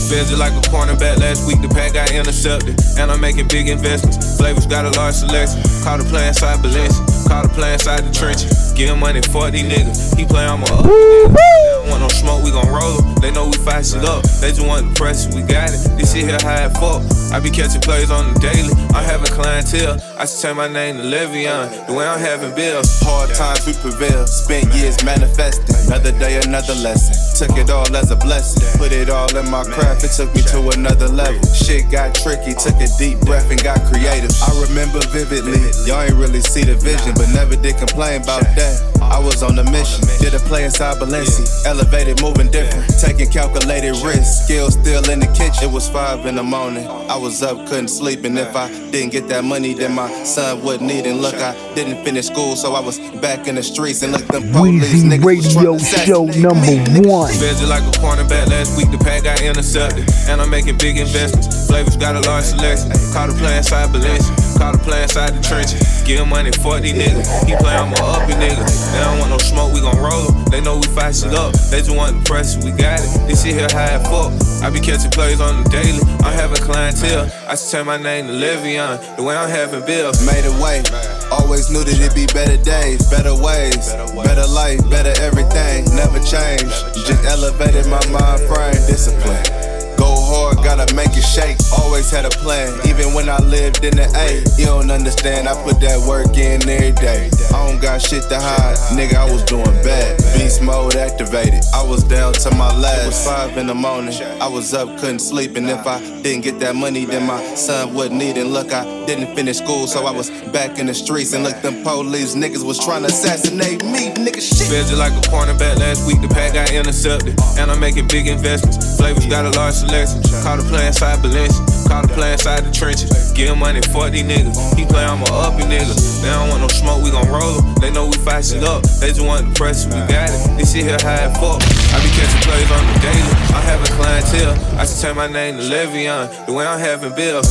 [0.08, 2.80] Feel just like a cornerback last week, the pack got intercepted.
[2.98, 4.36] And I'm making big investments.
[4.36, 5.60] Flavors got a large selection.
[5.84, 7.28] Caught a play inside Balenciaga.
[7.28, 8.72] Caught a play inside the trenches.
[8.72, 10.16] Give money for these niggas.
[10.16, 10.84] He play on my up.
[10.84, 13.20] They don't want no smoke, we gon' roll them.
[13.20, 14.24] They know we fight shit up.
[14.40, 15.80] They just want the pressure, we got it.
[15.96, 17.04] This shit here high fuck.
[17.32, 18.72] I be catching plays on the daily.
[18.96, 20.00] I'm having clientele.
[20.16, 21.86] I should change my name to Le'Veon.
[21.86, 22.88] The way I'm having bills.
[23.04, 24.26] Hard times we prevail.
[24.26, 25.76] Spent years manifesting.
[25.88, 27.27] Another day, another lesson.
[27.38, 28.66] Took it all as a blessing.
[28.80, 30.02] Put it all in my craft.
[30.02, 31.40] It took me to another level.
[31.54, 32.52] Shit got tricky.
[32.52, 34.34] Took a deep breath and got creative.
[34.42, 35.62] I remember vividly.
[35.86, 38.82] Y'all ain't really see the vision, but never did complain about that.
[39.00, 40.02] I was on a mission.
[40.18, 41.46] Did a play inside Balenci.
[41.64, 42.90] Elevated, moving different.
[42.98, 44.44] Taking calculated risks.
[44.44, 45.70] Skills still in the kitchen.
[45.70, 46.86] It was five in the morning.
[46.86, 48.24] I was up, couldn't sleep.
[48.24, 51.06] And if I didn't get that money, then my son wouldn't eat.
[51.06, 54.02] And look, I didn't finish school, so I was back in the streets.
[54.02, 57.27] And look, them police Wheezy niggas Radio Show number one.
[57.36, 60.08] Feel just like a cornerback last week, the pack got intercepted.
[60.28, 61.66] And I'm making big investments.
[61.68, 62.90] Flavors got a large selection.
[63.12, 64.47] Caught a play inside Balenciaga.
[64.58, 66.02] Caught a play inside the trenches.
[66.02, 67.46] Give money for these niggas.
[67.46, 68.90] He play on my uppy niggas.
[68.90, 70.34] They don't want no smoke, we gon' roll.
[70.50, 71.54] They know we fight shit up.
[71.70, 73.06] They just want the pressure, we got it.
[73.30, 74.34] This shit here high as fuck.
[74.66, 76.02] I be catching plays on the daily.
[76.26, 77.30] I'm having clientele.
[77.46, 78.98] I should change my name to Le'Veon.
[79.14, 80.26] The way I'm having bills.
[80.26, 80.82] Made a way.
[81.30, 83.94] Always knew that it'd be better days, better ways,
[84.26, 85.86] better life, better everything.
[85.94, 86.74] Never changed.
[87.06, 88.82] Just elevated my mind frame.
[88.90, 89.77] Discipline.
[89.98, 91.58] Go hard, gotta make it shake.
[91.76, 94.46] Always had a plan, even when I lived in the A.
[94.58, 97.28] You don't understand, I put that work in every day.
[97.52, 100.16] I don't got shit to hide, nigga, I was doing bad.
[100.34, 103.02] Beast mode activated, I was down to my last.
[103.02, 105.56] It was five in the morning, I was up, couldn't sleep.
[105.56, 108.36] And if I didn't get that money, then my son wouldn't eat.
[108.38, 111.32] And look, I didn't finish school, so I was back in the streets.
[111.32, 114.68] And look, them police niggas was trying to assassinate me, nigga, shit.
[114.68, 117.34] Feel just like a cornerback last week, the pack got intercepted.
[117.58, 118.96] And I'm making big investments.
[118.96, 120.22] Flavors got a large selection.
[120.42, 121.88] Caught a play inside Balenciaga.
[121.88, 123.32] Caught a play inside the trenches.
[123.32, 124.76] Give money for these niggas.
[124.76, 126.22] He play on my uppy niggas.
[126.22, 127.60] They don't want no smoke, we gon' roll.
[127.80, 128.82] They know we fight shit up.
[129.00, 130.58] They just want the press, we got it.
[130.58, 131.62] This shit here high as fuck.
[131.92, 133.32] I be catching plays on the daily.
[133.56, 134.54] I'm having clientele.
[134.78, 136.46] I should change my name to Le'Veon.
[136.46, 137.48] The way I'm having bills.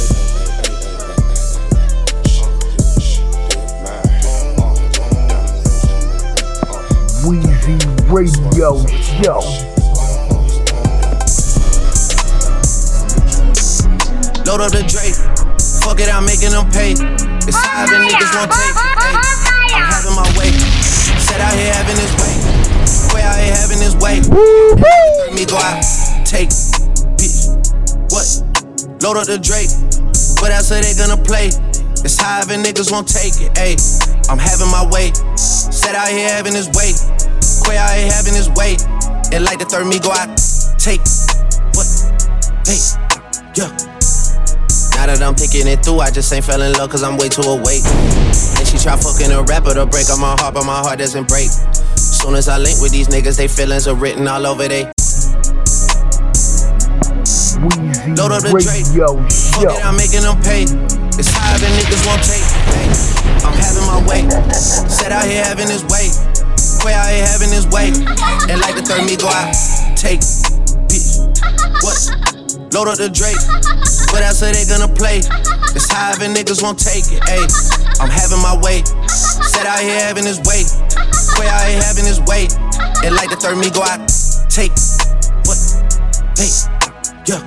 [7.26, 9.76] Wheezy Radio Show.
[14.47, 15.12] Load up the Drake.
[15.83, 16.95] Fuck it, I'm making them pay.
[16.95, 18.79] It's five and niggas won't take.
[18.79, 19.12] Ay,
[19.75, 20.55] I'm having my way.
[21.19, 22.31] Set out here having his way.
[23.12, 24.23] Way out here having his way.
[24.23, 25.83] Let me go out.
[26.23, 26.47] Take.
[27.19, 27.60] Bitch.
[28.07, 28.23] What?
[29.03, 29.67] Load up the Drake.
[30.39, 31.51] What else are they gonna play?
[32.07, 33.51] It's high and niggas won't take it.
[33.60, 33.75] Ayy,
[34.31, 35.12] I'm having my way.
[35.36, 36.95] Set out here having his way.
[37.67, 38.79] Quay out here having his way.
[39.36, 40.31] And like the third me go out.
[40.79, 41.03] Take.
[41.75, 41.83] What?
[42.63, 42.79] Hey.
[43.60, 43.87] Yeah.
[44.97, 47.29] Now that I'm picking it through, I just ain't fell in love cause I'm way
[47.29, 47.86] too awake.
[47.86, 51.29] And she try fucking a rapper to break up my heart, but my heart doesn't
[51.29, 51.53] break.
[51.93, 54.89] Soon as I link with these niggas, they feelings are written all over they.
[57.62, 58.73] Wheezy Load up the Drake.
[58.73, 59.21] Radio
[59.53, 60.65] Fuck it, I'm making them pay.
[60.65, 62.41] It's higher than niggas won't take.
[63.45, 64.25] I'm having my way.
[64.49, 66.10] Set out here having his way.
[66.81, 67.93] Quay out here having his way.
[68.49, 69.53] And like the third me go out.
[69.93, 70.25] Take.
[70.89, 71.21] Bitch.
[71.86, 72.16] What?
[72.73, 73.39] Load up the Drake.
[74.12, 75.24] What else are they gonna play?
[75.72, 77.24] It's high and niggas won't take it.
[77.24, 77.45] Hey,
[77.99, 78.84] I'm having my way.
[79.07, 80.68] Set out here having his way.
[81.38, 82.51] Quay out here having his way.
[83.05, 84.03] And like the third me go out.
[84.51, 84.76] Take.
[85.47, 85.59] What?
[86.36, 86.51] Hey.
[87.30, 87.39] Yeah.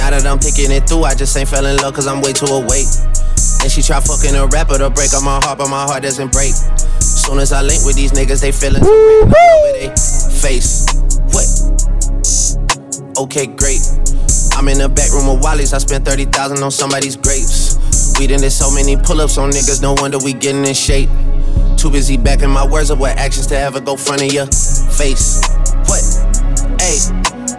[0.00, 2.32] Now that I'm picking it through, I just ain't fell in love cause I'm way
[2.32, 2.88] too awake.
[3.60, 6.32] And she try fucking a rapper to break up my heart, but my heart doesn't
[6.32, 6.56] break.
[7.00, 9.60] Soon as I link with these niggas, they feelings are written all
[10.40, 11.09] face.
[13.20, 13.84] Okay, great.
[14.56, 15.74] I'm in the back room with Wally's.
[15.74, 17.76] I spent 30,000 on somebody's grapes.
[18.18, 21.10] We done did so many pull ups on niggas, no wonder we getting in shape.
[21.76, 24.46] Too busy backing my words up with actions to ever go front of your
[24.96, 25.44] face.
[25.84, 26.00] What?
[26.80, 26.96] Hey,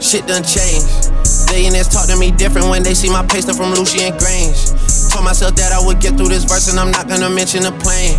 [0.02, 1.14] shit done changed.
[1.46, 5.14] Billionaires talk to me different when they see my paste from Lucian Grainge.
[5.14, 7.72] Told myself that I would get through this verse and I'm not gonna mention the
[7.78, 8.18] plane.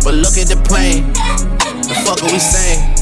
[0.00, 1.12] But look at the plane.
[1.12, 2.93] The fuck are we saying?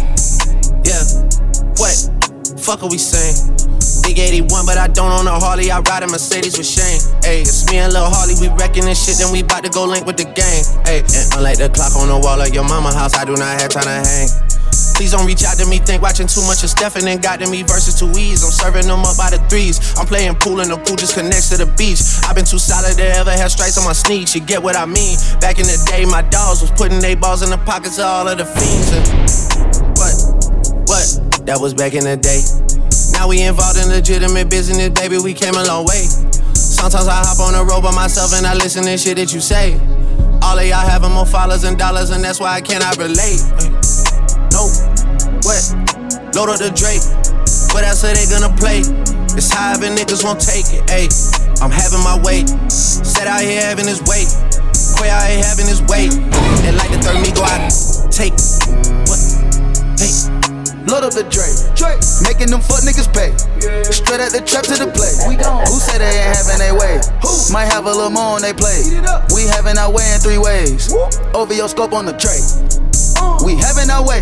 [2.63, 3.59] Fuck are we saying?
[4.07, 5.73] Big 81, but I don't own a Harley.
[5.75, 7.03] I ride a Mercedes with Shane.
[7.27, 8.39] Ayy, it's me and Lil Harley.
[8.39, 10.63] We wrecking this shit, then we bout to go link with the gang.
[10.87, 13.59] Ayy, and unlike the clock on the wall of your mama house, I do not
[13.59, 14.31] have time to hang.
[14.95, 17.51] Please don't reach out to me, think watching too much of Stephen and got to
[17.51, 18.47] me versus two easy.
[18.47, 19.83] I'm serving them up by the threes.
[19.99, 21.99] I'm playing pool and the pool just connects to the beach.
[22.23, 24.39] I've been too solid to ever have stripes on my sneaks.
[24.39, 25.19] You get what I mean?
[25.43, 28.29] Back in the day, my dogs was putting their balls in the pockets of all
[28.31, 28.95] of the fiends.
[28.95, 29.32] And?
[31.53, 32.41] That was back in the day.
[33.13, 35.21] Now we involved in legitimate business, baby.
[35.21, 36.09] We came a long way.
[36.57, 39.41] Sometimes I hop on the road by myself and I listen to shit that you
[39.45, 39.77] say.
[40.41, 43.45] All of y'all having more followers and dollars, and that's why I cannot relate.
[44.49, 44.65] No,
[45.45, 45.61] what?
[46.33, 47.05] Load up the Drake.
[47.77, 48.81] What else are they gonna play?
[49.37, 50.89] It's high and niggas won't take it.
[50.89, 51.13] Ayy,
[51.61, 52.49] I'm having my way.
[52.73, 54.25] Set out here having his way.
[54.97, 56.09] Quay out here having his way.
[56.65, 57.69] And like the third me go out,
[58.09, 58.33] take
[59.05, 59.42] what?
[60.93, 61.25] Load up the.
[61.25, 62.05] Drake.
[62.21, 63.33] Making them fuck niggas pay.
[63.89, 65.09] Straight at the trap to the play.
[65.65, 67.01] Who say they ain't having their way?
[67.25, 67.33] Who?
[67.49, 69.01] Might have a little more on they play.
[69.33, 70.93] We having our way in three ways.
[71.33, 72.45] Over your scope on the tray.
[73.41, 74.21] We having our way.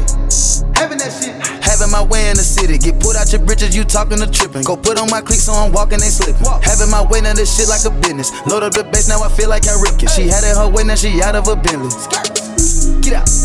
[0.78, 1.34] Having that shit.
[1.58, 2.78] Having my way in the city.
[2.78, 4.62] Get put out your britches, you talking to tripping.
[4.62, 6.46] Go put on my cleats so I'm walking, they slipping.
[6.62, 8.30] Having my way, now this shit like a business.
[8.46, 10.10] Load up the bass, now I feel like I ripped it.
[10.14, 11.90] She had it her way, now she out of a Bentley.
[13.02, 13.39] Get out.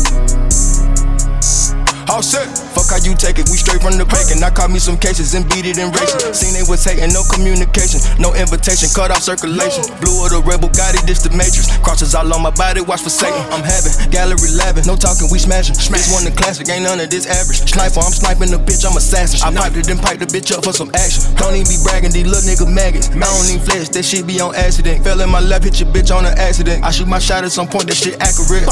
[2.16, 2.48] All set.
[2.72, 4.40] Fuck how you take it, we straight from the bacon.
[4.40, 6.32] I caught me some cases and beat it in racing.
[6.32, 9.84] Seen they was hating, no communication, no invitation, cut off circulation.
[10.00, 11.68] Blue of the rebel, got it, this the matrix.
[11.84, 13.36] Crosses all on my body, watch for Satan.
[13.52, 15.76] I'm having gallery 11, no talking, we smashing.
[15.76, 17.68] This one the classic, ain't none of this average.
[17.68, 19.36] Sniper, I'm sniping the bitch, I'm assassin.
[19.44, 21.20] I piped it and piped the bitch up for some action.
[21.36, 23.12] Don't even be bragging, these little nigga maggots.
[23.12, 25.04] I don't even flex, that shit be on accident.
[25.04, 26.80] Fell in my lap, hit your bitch on an accident.
[26.80, 28.64] I shoot my shot at some point, that shit accurate.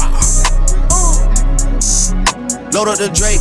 [2.75, 3.39] Load up the Drake.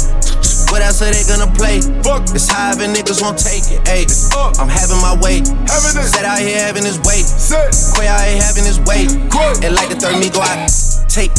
[0.70, 1.82] What else are they gonna play?
[2.07, 2.22] Fuck.
[2.39, 3.82] It's high and niggas won't take it.
[3.91, 4.07] Ayy,
[4.62, 5.43] I'm having my way.
[5.66, 6.07] Having it.
[6.07, 7.18] Set out here having his way.
[7.18, 7.74] Set.
[7.99, 9.11] Quay out here having his way.
[9.66, 10.70] And like the third me go out.
[11.11, 11.35] Take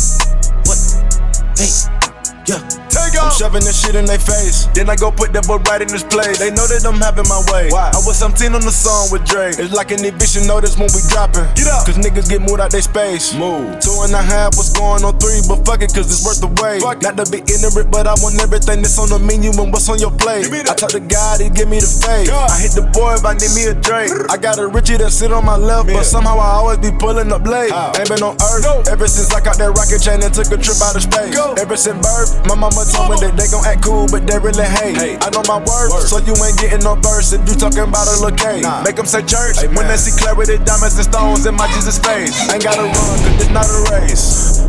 [3.56, 4.68] shoving this shit in their face.
[4.74, 6.40] Then I go put that boy right in his place.
[6.40, 7.72] They know that I'm having my way.
[7.72, 7.92] Why?
[7.94, 9.50] I was 17 on the song with Dre.
[9.56, 11.48] It's like an eviction notice when we dropping.
[11.56, 11.86] Get up.
[11.86, 13.34] Cause niggas get moved out their space.
[13.36, 13.80] Move.
[13.80, 16.52] Two and a half was going on three, but fuck it, cause it's worth the
[16.60, 16.82] wait.
[16.84, 19.88] Fuck Not to be ignorant, but I want everything that's on the menu and what's
[19.88, 20.52] on your plate.
[20.52, 22.28] I talk to God, he give me the faith.
[22.32, 24.12] I hit the boy if I need me a Drake.
[24.30, 27.32] I got a Richie that sit on my left, but somehow I always be pulling
[27.32, 27.72] up late.
[27.72, 30.82] Ain't been on earth ever since I got that rocket chain and took a trip
[30.82, 31.36] out of space.
[31.62, 34.66] Ever since birth, my mama told me that they gon' act cool, but they really
[34.66, 34.98] hate.
[35.22, 38.16] I know my worth, so you ain't getting no verse if you talking about a
[38.22, 38.62] little K.
[38.84, 42.34] Make them say church when they see clarity, diamonds and stones in my Jesus face.
[42.52, 44.66] Ain't gotta run, cause it's not a race.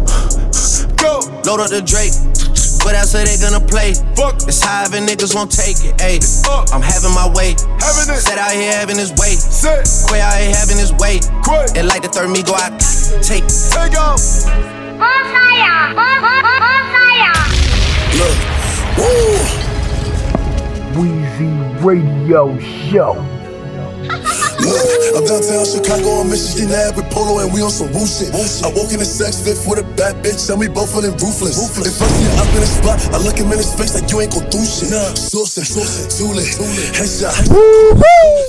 [1.00, 1.20] Go!
[1.44, 2.14] Load up the Drake.
[2.86, 3.94] But else are they gonna play?
[4.14, 4.46] Fuck.
[4.46, 5.98] It's high and niggas won't take it.
[5.98, 6.22] Ayy,
[6.70, 7.58] I'm having my way.
[7.82, 8.22] Having it.
[8.22, 9.34] Set out here having his way.
[9.34, 9.82] Set.
[10.06, 11.18] Quay out here having his way.
[11.42, 11.66] Quay.
[11.74, 12.78] And like the third me go out.
[13.26, 13.42] Take.
[13.74, 14.22] Take off.
[18.14, 18.36] Look,
[18.98, 19.36] woo.
[20.98, 21.52] Wheezy
[21.84, 23.14] Radio Show.
[24.66, 24.82] Look,
[25.14, 28.34] I'm downtown Chicago on Michigan Ave with Polo and we on some woo shit.
[28.34, 31.54] I woke in a sex fit with a bad bitch and we both feeling ruthless.
[31.54, 34.10] If I see her up in a spot, I look him in his face like
[34.10, 34.90] you ain't gon' do shit.
[35.14, 35.70] Sauce it,
[36.10, 36.50] too lit,
[36.98, 37.46] headshot.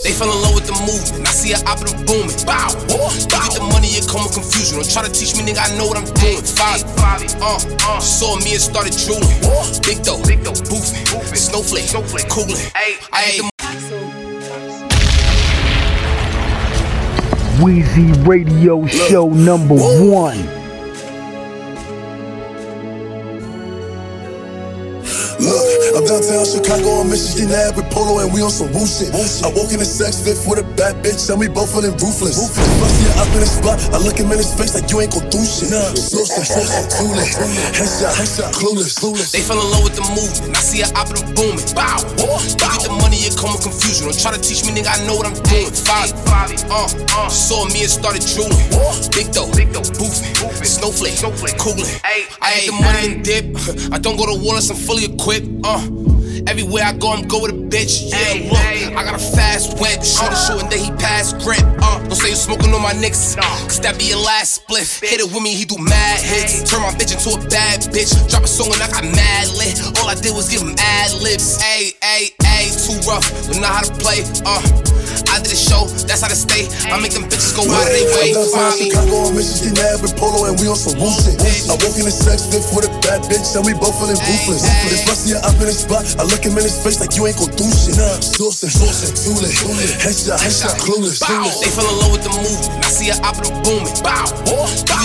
[0.02, 1.30] They fell in love with the movement.
[1.30, 2.34] I see her op and booming.
[2.50, 2.74] Bow.
[2.90, 3.14] bow.
[3.14, 4.82] You get the money, it come with confusion.
[4.82, 5.62] Don't try to teach me, nigga.
[5.62, 6.42] I know what I'm doing.
[6.42, 8.02] Five, five, uh, uh.
[8.02, 9.30] Saw me and started drooling.
[9.86, 11.06] Big though, big though, boofing.
[11.38, 12.58] Snowflake, snowflake, cooling.
[12.74, 13.57] I had the
[17.62, 20.57] Wheezy Radio Show number one.
[26.18, 29.14] Downtown Chicago on Michigan Ave with Polo and we on some woo shit.
[29.14, 32.38] I woke in a sex fit with a bad bitch and we both feeling ruthless.
[32.42, 35.02] I see her up in a spot, I look him in his face like you
[35.02, 35.70] ain't gon' do shit.
[35.70, 37.30] Sauce it, too lit,
[37.78, 39.30] headshot, headshot, clueless, clueless.
[39.32, 40.58] They fell in love with the movement.
[40.58, 41.62] I see her op and booming.
[41.78, 42.02] Bow.
[42.18, 42.42] bow.
[42.42, 44.10] You get the money, it come with confusion.
[44.10, 44.90] Don't try to teach me, nigga.
[44.90, 45.70] I know what I'm doing.
[45.70, 47.30] Five, uh, uh.
[47.30, 48.58] Saw me and started drooling.
[49.14, 50.34] Big though, big though, boofing.
[50.66, 51.86] Snowflake, snowflake, cooling.
[52.04, 53.46] I had the money and dip.
[53.94, 55.48] I don't go to war unless I'm fully equipped.
[55.62, 56.17] Uh.
[56.58, 58.10] Everywhere I go, I'm go with a bitch.
[58.10, 60.04] Yeah, look, I got a fast whip.
[60.04, 61.62] Shorty shooting, then he pass grip.
[61.84, 63.38] Uh, don't say you smoking on my niggas,
[63.68, 64.88] cause that be your last split.
[65.04, 66.64] Hit it with me, he do mad hits.
[66.70, 68.16] Turn my bitch into a bad bitch.
[68.30, 69.76] Drop a song and I got mad lit.
[70.00, 71.60] All I did was give him ad libs.
[71.60, 72.58] Ayy, ayy, ayy.
[72.58, 74.24] ayy, too rough, we know how to play.
[74.48, 74.64] Uh,
[75.32, 76.68] I did a show, that's how to stay.
[76.90, 78.32] I make them bitches go out of their way.
[78.32, 78.90] I'm downtown Find me.
[78.90, 79.76] Chicago on Mrs.
[79.76, 81.38] Nab with Polo and we on some woo shit.
[81.68, 84.64] I walk in the sex fit with a bad bitch and we both feeling ruthless.
[84.88, 85.04] This
[85.44, 87.52] I'm in the spot, I look him in his face like you ain't gon'
[89.98, 91.20] headshot, headshot, clueless.
[91.62, 92.77] They fell in love with the movie.
[92.88, 93.92] I see her opera booming.
[94.00, 94.32] Bow.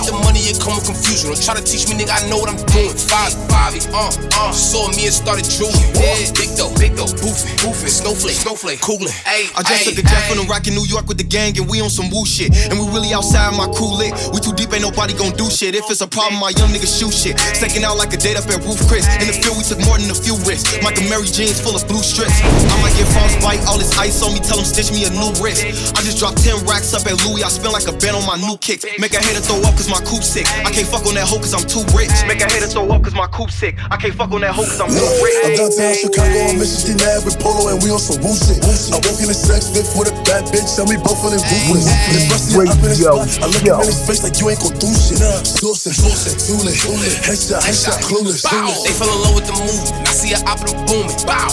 [0.06, 1.34] The money, it come with confusion.
[1.34, 2.14] Don't try to teach me, nigga.
[2.14, 2.94] I know what I'm doing.
[2.94, 4.54] Five, five, uh, uh.
[4.54, 5.82] Saw me and started drooling.
[5.98, 7.90] Yeah, big though, big though, boofing, boofing.
[7.90, 9.10] Snowflake, snowflake, cooling.
[9.26, 11.58] Hey, I just took a jet from the rock in New York with the gang
[11.58, 12.54] and we on some woo shit.
[12.70, 14.14] And we really outside my crew lit.
[14.30, 15.74] We too deep, ain't nobody gon' do shit.
[15.74, 17.34] If it's a problem, my young niggas shoot shit.
[17.58, 19.06] Staking out like a date up at Roof Chris.
[19.18, 20.70] In the field, we took more than a few risks.
[20.86, 22.34] Mike Amiri jeans full of blue strips.
[22.42, 25.34] I might get frostbite, all this ice on me, tell them stitch me a new
[25.42, 25.66] wrist.
[25.94, 28.36] I just dropped 10 racks up at Louis, I spend like a band on my
[28.36, 28.84] new kicks.
[28.98, 30.46] Make a hater throw up cause my coupe sick.
[30.64, 32.12] I can't fuck on that hoe cause I'm too rich.
[32.28, 33.76] Make a hater throw up cause my coupe sick.
[33.90, 35.36] I can't fuck on that hoe cause I'm too rich.
[35.44, 37.00] I'm downtown Chicago on Mrs.
[37.00, 38.60] Nab with Polo and we on some woo shit.
[38.92, 41.88] I walk in the sex fit with a bad bitch and we both feeling ruthless.
[42.12, 44.60] This busty up in the spot, I look him in his face like you ain't
[44.60, 45.18] gon' do shit.
[45.20, 48.44] Sourcing, sourcing, tooling, headshot, headshot, clueless.
[48.84, 49.92] They fell in love with the movie.
[50.04, 51.16] I see her opera booming.
[51.24, 51.48] Bow.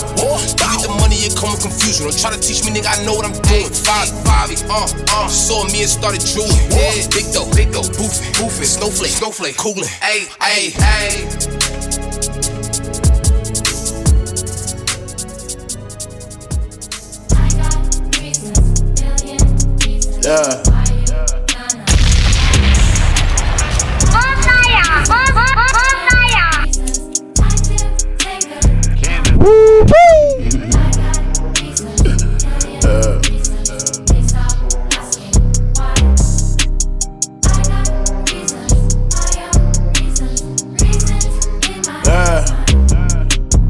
[0.79, 2.06] Give me money, it come with confusion.
[2.06, 2.90] Don't try to teach me, nigga.
[2.90, 3.70] I know what I'm doing.
[3.70, 5.28] Five, five, uh, uh.
[5.28, 6.56] Saw me and started drooling.
[6.70, 8.66] Yeah, big though, big though, boofing, boofing.
[8.66, 9.84] Snowflake, snowflake, cooling.
[9.84, 11.26] Hey, hey, hey.
[20.22, 20.62] Yeah.
[29.88, 30.09] Yeah.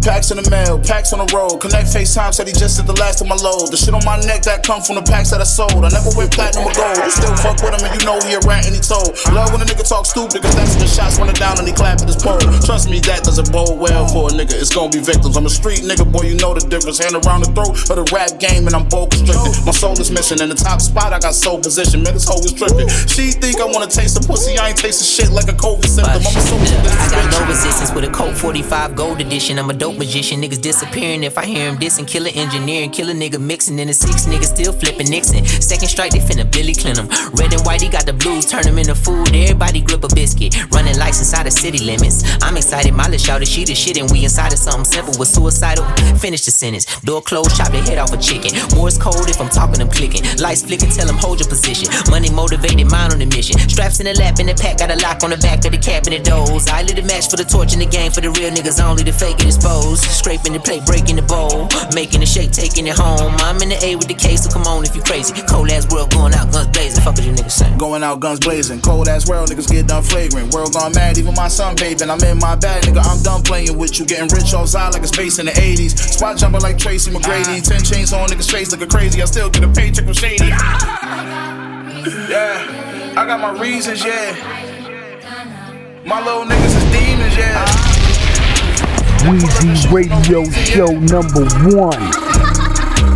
[0.00, 1.60] Packs in the mail, packs on the road.
[1.60, 3.68] Connect FaceTime said he just did the last of my load.
[3.68, 5.84] The shit on my neck that come from the packs that I sold.
[5.84, 6.96] I never went platinum or gold.
[6.96, 9.12] You still fuck with him and you know he a rat and he told.
[9.36, 11.76] Love when a nigga talk stupid, cause that's when the shots running down and he
[11.76, 12.40] clapping his pole.
[12.64, 14.56] Trust me, that doesn't bode well for a nigga.
[14.56, 15.36] It's gonna be victims.
[15.36, 16.96] I'm a street nigga, boy, you know the difference.
[16.96, 19.52] Hand around the throat of the rap game and I'm bold constricted.
[19.68, 20.40] My soul is missing.
[20.40, 22.00] In the top spot, I got soul position.
[22.00, 22.88] Man, this hoe is tripping.
[23.04, 24.56] She think I wanna taste the pussy.
[24.56, 26.24] I ain't tasting shit like a COVID symptom.
[26.24, 29.60] I'm a soul I got no resistance with a Colt 45 gold edition.
[29.60, 30.40] I'm a dope magician.
[30.40, 32.06] Niggas disappearing if I hear him dissing.
[32.06, 33.78] Killer engineering, killer nigga mixing.
[33.80, 35.44] And the six niggas still flipping Nixon.
[35.46, 37.08] Second strike, they finna Billy Clinton.
[37.34, 39.34] Red and white, he got the blues, turn him into food.
[39.34, 40.54] Everybody grip a biscuit.
[40.72, 42.22] Running lights inside the city limits.
[42.42, 45.28] I'm excited, my little shout she the shit, and we inside of something simple with
[45.28, 45.84] suicidal.
[46.18, 46.86] Finish the sentence.
[47.00, 48.52] Door closed, chop the head off a chicken.
[48.76, 50.22] Moore's cold if I'm talking, I'm clicking.
[50.38, 51.88] Lights flicking, tell him hold your position.
[52.10, 53.58] Money motivated, mind on the mission.
[53.68, 55.78] Straps in the lap, in the pack, got a lock on the back of the
[55.78, 56.68] cabinet doors.
[56.68, 59.02] I lit a match for the torch in the game for the real niggas only.
[59.02, 59.79] The fake it exposed.
[60.20, 61.68] Scraping the plate, breaking the bowl.
[61.94, 63.34] Making the shake, taking it home.
[63.38, 65.34] I'm in the A with the case, so come on if you crazy.
[65.48, 67.02] Cold ass world going out, guns blazing.
[67.02, 67.78] Fuck what you niggas saying.
[67.78, 68.80] Going out, guns blazing.
[68.80, 70.52] Cold ass world, niggas get done flagrant.
[70.52, 72.10] World gone mad, even my son bathing.
[72.10, 73.02] I'm in my bag, nigga.
[73.04, 74.06] I'm done playing with you.
[74.06, 75.96] Getting rich off side like a space in the 80s.
[75.96, 77.66] Spot jumping like Tracy McGrady.
[77.66, 79.22] Ten chains on niggas' face looking crazy.
[79.22, 80.52] I still get a paycheck from Shady.
[82.30, 84.34] Yeah, I got my reasons, yeah.
[86.06, 87.89] My little niggas is demons, yeah.
[89.28, 91.44] Wheezy Radio Show number
[91.76, 92.00] one.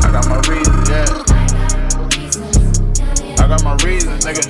[0.05, 1.07] I got my reasons, yeah.
[3.39, 4.45] I got my reasons, nigga.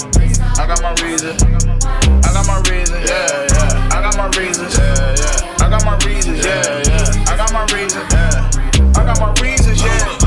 [0.58, 1.42] I got my reasons.
[1.44, 3.88] I got my reasons, yeah, yeah.
[3.92, 5.64] I got my reasons, yeah, yeah.
[5.64, 7.32] I got my reasons, yeah, yeah.
[7.32, 8.50] I got my reasons, yeah.
[8.96, 10.23] I got my reasons, yeah.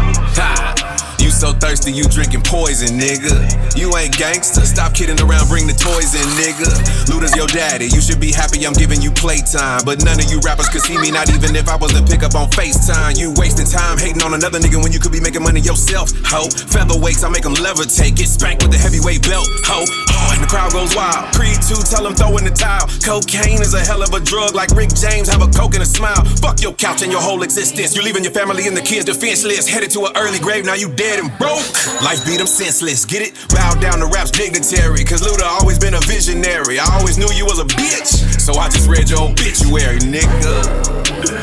[1.38, 3.29] So thirsty, you drinking poison, nigga.
[3.77, 4.65] You ain't gangster.
[4.65, 6.65] Stop kidding around, bring the toys in, nigga.
[7.13, 7.85] Luda's your daddy.
[7.93, 9.85] You should be happy I'm giving you playtime.
[9.85, 12.25] But none of you rappers could see me, not even if I was to pick
[12.25, 13.21] up on FaceTime.
[13.21, 16.49] You wasting time hating on another nigga when you could be making money yourself, ho.
[16.73, 18.17] Featherweights, I make them levitate.
[18.17, 19.85] Get spanked with the heavyweight belt, ho.
[19.85, 21.38] Oh, and the crowd goes wild.
[21.38, 22.89] Creed 2, tell them throw in the towel.
[23.05, 25.89] Cocaine is a hell of a drug, like Rick James, have a coke and a
[25.89, 26.25] smile.
[26.41, 27.93] Fuck your couch and your whole existence.
[27.93, 29.69] You leaving your family and the kids defenseless.
[29.69, 31.67] Headed to an early grave, now you dead and broke.
[32.01, 33.34] Life beat them senseless, get it?
[33.49, 35.03] Bow down to rap's dignitary.
[35.03, 36.80] Cause Luda always been a visionary.
[36.80, 38.07] I always knew you was a bitch.
[38.39, 40.63] So I just read your obituary, nigga.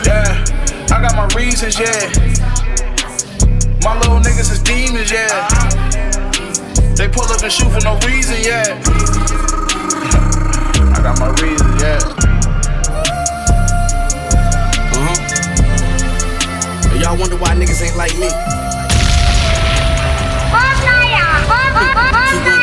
[0.07, 0.45] Yeah,
[0.95, 2.11] I got my reasons, yeah.
[3.85, 5.49] My little niggas is demons, yeah.
[6.97, 8.81] They pull up and shoot for no reason, yeah.
[10.97, 11.99] I got my reasons, yeah.
[16.95, 18.29] And y'all wonder why niggas ain't like me.
[21.75, 22.54] 啊啊啊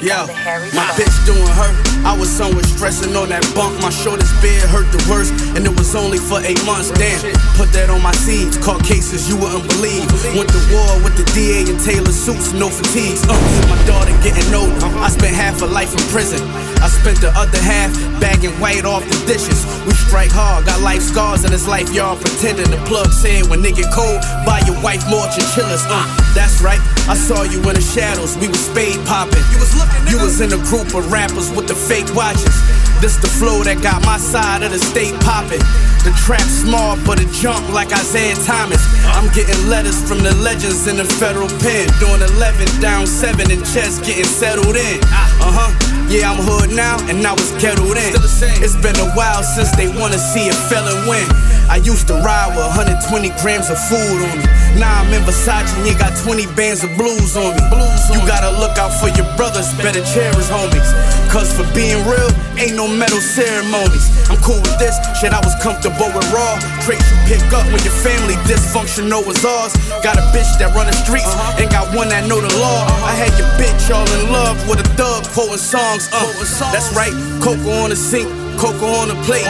[0.00, 0.26] Yeah,
[0.70, 1.70] my bitch doing her.
[2.06, 3.82] I was somewhere stressing on that bunk.
[3.82, 5.34] My shoulders bed hurt the worst.
[5.56, 6.90] And it was was only for eight months.
[6.92, 7.16] Damn,
[7.56, 8.60] put that on my seeds.
[8.60, 10.04] Caught cases you wouldn't believe.
[10.36, 13.24] Went to war with the DA and Taylor suits, no fatigues.
[13.24, 13.32] Uh,
[13.72, 14.76] my daughter getting older.
[15.00, 16.44] I spent half a life in prison.
[16.84, 17.90] I spent the other half
[18.20, 19.64] bagging white off the dishes.
[19.88, 22.68] We strike hard, got life scars in this life, y'all pretending.
[22.70, 25.84] The plug said when they get cold, buy your wife more chinchillas.
[25.88, 26.04] Uh,
[26.36, 28.36] that's right, I saw you in the shadows.
[28.36, 29.47] We was spade popping.
[29.52, 32.56] You was looking, You was in a group of rappers with the fake watches.
[33.00, 35.62] This the flow that got my side of the state popping.
[36.02, 38.82] The trap small, but it jump like Isaiah Thomas.
[39.14, 41.86] I'm getting letters from the legends in the federal pen.
[42.02, 44.98] Doing 11 down 7 and chess getting settled in.
[45.38, 45.87] Uh huh.
[46.08, 48.16] Yeah, I'm hood now, and now it's kettled in.
[48.64, 51.28] It's been a while since they wanna see a felon win.
[51.68, 54.48] I used to ride with 120 grams of food on me.
[54.80, 57.60] Now I'm in Versace and you got 20 bands of blues on me.
[57.68, 60.88] blues You gotta look out for your brothers, better cherish homies.
[61.28, 64.08] Cause for being real, ain't no medal ceremonies.
[64.32, 66.56] I'm cool with this, shit, I was comfortable with raw.
[66.80, 69.76] Traits you pick up when your family dysfunctional was ours.
[70.00, 71.28] Got a bitch that run the streets,
[71.60, 72.88] and got one that know the law.
[73.04, 76.08] I had your bitch all in love with a thug quoting songs.
[76.12, 76.24] Uh,
[76.72, 77.12] that's right,
[77.44, 79.44] Coco on the sink, Coco on the plate.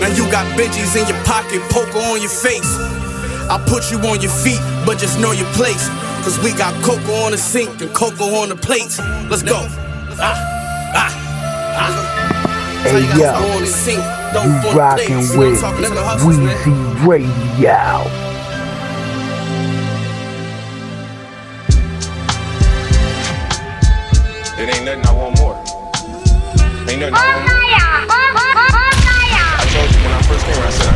[0.00, 2.72] Now you got bitches in your pocket, poker on your face.
[3.52, 5.88] I put you on your feet, but just know your place.
[6.24, 8.98] Cause we got cocoa on the sink and cocoa on the plates.
[9.28, 9.60] Let's go.
[10.20, 10.57] Ah.
[11.78, 13.32] Hey yo,
[14.42, 15.62] you rockin' with
[16.24, 16.70] Wheezy
[17.06, 18.02] Radio.
[24.58, 25.54] It ain't nothing I want more.
[26.88, 27.62] Ain't nothing I want more.
[29.60, 30.88] I told you when I first came here, I said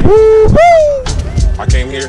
[1.59, 2.09] I, I came here.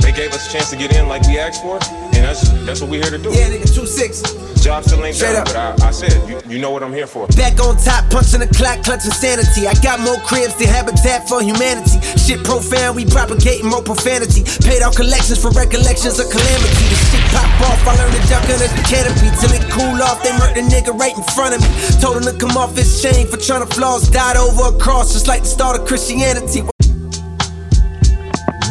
[0.00, 1.78] They gave us a chance to get in like we asked for,
[2.22, 3.34] and that's that's what we're here to do.
[3.34, 4.22] Yeah, nigga, two six.
[4.62, 5.74] Job still ain't Straight done, up.
[5.74, 7.26] but I, I said you, you know what I'm here for.
[7.34, 9.66] Back on top, punching the clock, clutching sanity.
[9.66, 11.98] I got more cribs than Habitat for Humanity.
[12.14, 14.46] Shit profound, we propagating more profanity.
[14.62, 16.86] Paid out collections for recollections of calamity.
[16.94, 19.28] The shit pop off, I learned to duck under the canopy.
[19.42, 21.70] Till it cool off, they murdered a nigga right in front of me.
[21.98, 24.06] Told him to come off his chain for trying to floss.
[24.06, 26.62] Died over a cross, just like the start of Christianity.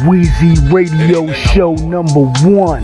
[0.08, 2.82] Wheezy Radio Show number one.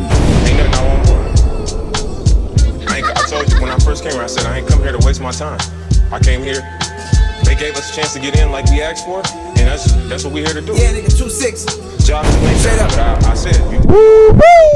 [3.88, 5.58] First came here, I said I ain't come here to waste my time.
[6.12, 6.60] I came here.
[7.44, 9.22] They gave us a chance to get in like we asked for,
[9.58, 10.74] and that's that's what we're here to do.
[10.74, 11.64] Yeah, nigga, two six.
[12.06, 13.80] Job still ain't done, but I, I said you.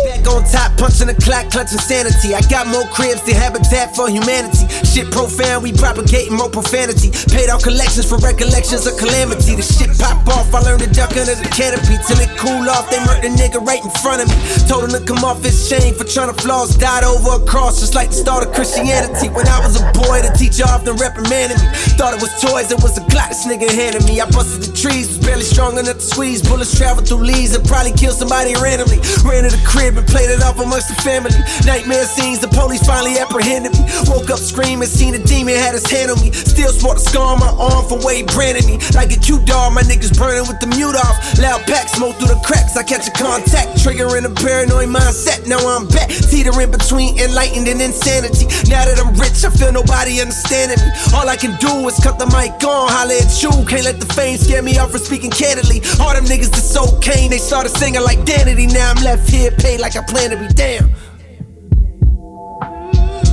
[0.04, 2.34] Back on top, punching the clock, clutching sanity.
[2.34, 4.68] I got more cribs than Habitat for Humanity.
[4.84, 7.08] Shit profound, we propagating more profanity.
[7.32, 9.56] Paid out collections for recollections of calamity.
[9.56, 11.96] The shit pop off, I learned to duck under the canopy.
[12.04, 14.36] Till it cool off, they murdered the nigga right in front of me.
[14.68, 16.76] Told him to come off his chain for trying to floss.
[16.76, 19.32] Died over a cross, just like the start of Christianity.
[19.32, 21.68] When I was a boy, the teacher often reprimanded me.
[21.96, 24.20] Thought it was toys, it was a Glock this nigga handed me.
[24.20, 26.42] I busted the trees, was barely strong enough to squeeze.
[26.42, 28.98] Bullets travel through leaves and probably kill somebody randomly.
[29.24, 31.34] Ran to the crib and played it off amongst the family.
[31.64, 33.84] Nightmare scenes, the police finally apprehended me.
[34.08, 36.32] Woke up screaming, seen a demon had his hand on me.
[36.32, 38.80] Still smart the scar on my arm from he branded me.
[38.96, 41.16] Like a Q dog, my niggas burning with the mute off.
[41.38, 42.76] Loud pack smoke through the cracks.
[42.76, 45.46] I catch a contact, triggering a paranoid mindset.
[45.46, 48.46] Now I'm back, teetering between enlightened and insanity.
[48.70, 50.90] Now that I'm rich, I feel nobody understanding me.
[51.14, 53.52] All I can do is cut the mic on, holla at you.
[53.68, 55.80] Can't let the fame scare me off for speaking candidly.
[56.00, 58.72] All them niggas that so cane, they started singing like Danity.
[58.72, 60.90] Now I'm left here paid like I plan to be damn.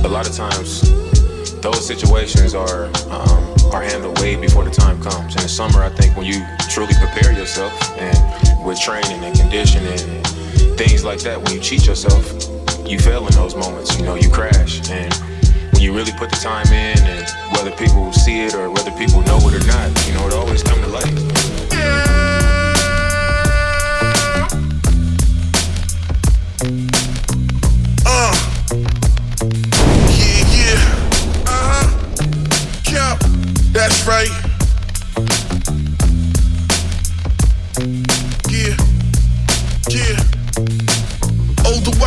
[0.04, 0.82] A lot of times,
[1.60, 5.36] those situations are um, are handled way before the time comes.
[5.36, 10.00] In the summer, I think when you truly prepare yourself and with training and conditioning
[10.00, 10.26] and
[10.78, 12.24] things like that, when you cheat yourself,
[12.88, 13.96] you fail in those moments.
[13.98, 14.88] You know, you crash.
[14.90, 15.12] And
[15.80, 19.38] you really put the time in, and whether people see it or whether people know
[19.38, 21.06] it or not, you know, it always come to light.
[28.04, 28.34] Uh.
[30.18, 31.44] Yeah, yeah.
[31.46, 31.86] Uh.
[32.90, 33.18] Yeah.
[33.72, 34.49] That's right.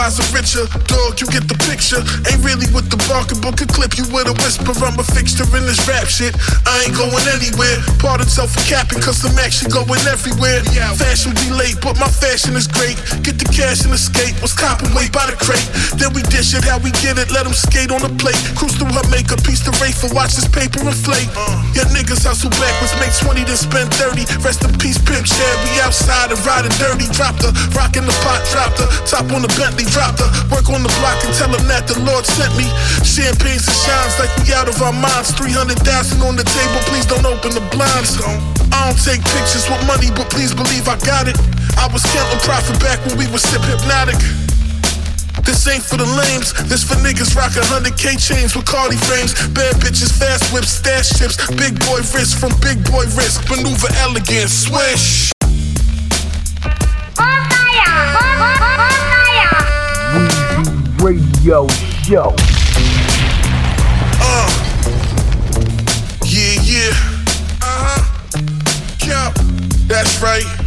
[0.04, 0.66] Older, wiser, richer.
[0.92, 2.04] Dog, you get the picture.
[2.28, 4.76] Ain't really with the barking book a clip you with a whisper.
[4.84, 6.36] I'm a fixture in this rap shit.
[6.68, 7.80] I ain't going anywhere.
[8.04, 10.60] Pardon self for capping, cause I'm actually going everywhere.
[11.00, 13.00] Fashion be late, but my fashion is great.
[13.24, 14.36] Get the cash and escape.
[14.44, 15.64] Was copping way by the crate.
[15.96, 17.32] Then we dish it how we get it.
[17.32, 18.40] Let them skate on the plate.
[18.60, 21.32] Cruise through her makeup, piece to rate for watch this paper inflate.
[21.72, 24.28] Yeah, niggas hustle backwards, make 20 then spend 30.
[24.44, 25.56] Rest in peace, pimp Chad.
[25.64, 27.08] We outside and riding dirty.
[27.16, 30.66] Drop the rock in the pot, drop the top on the Bentley, drop the work
[30.74, 32.66] on the block and tell them that the Lord sent me.
[33.06, 35.30] Champagnes and shines like we out of our minds.
[35.38, 35.78] 300,000
[36.26, 38.18] on the table, please don't open the blinds.
[38.74, 41.38] I don't take pictures with money, but please believe I got it.
[41.78, 44.18] I was counting profit back when we was sip Hpnotiq.
[45.46, 49.38] This ain't for the lames, this for niggas rockin' 100k chains with Cardi frames.
[49.54, 53.46] Bad bitches, fast whips, stash chips, big boy wrist from big boy wrist.
[53.46, 55.34] Maneuver elegant, swish.
[58.74, 59.03] Wheezy
[61.44, 61.68] Radio
[62.08, 62.34] yo.
[64.22, 64.48] Uh,
[66.24, 66.90] yeah, yeah.
[67.62, 68.02] Uh huh.
[69.06, 69.34] Yeah,
[69.88, 70.63] that's right.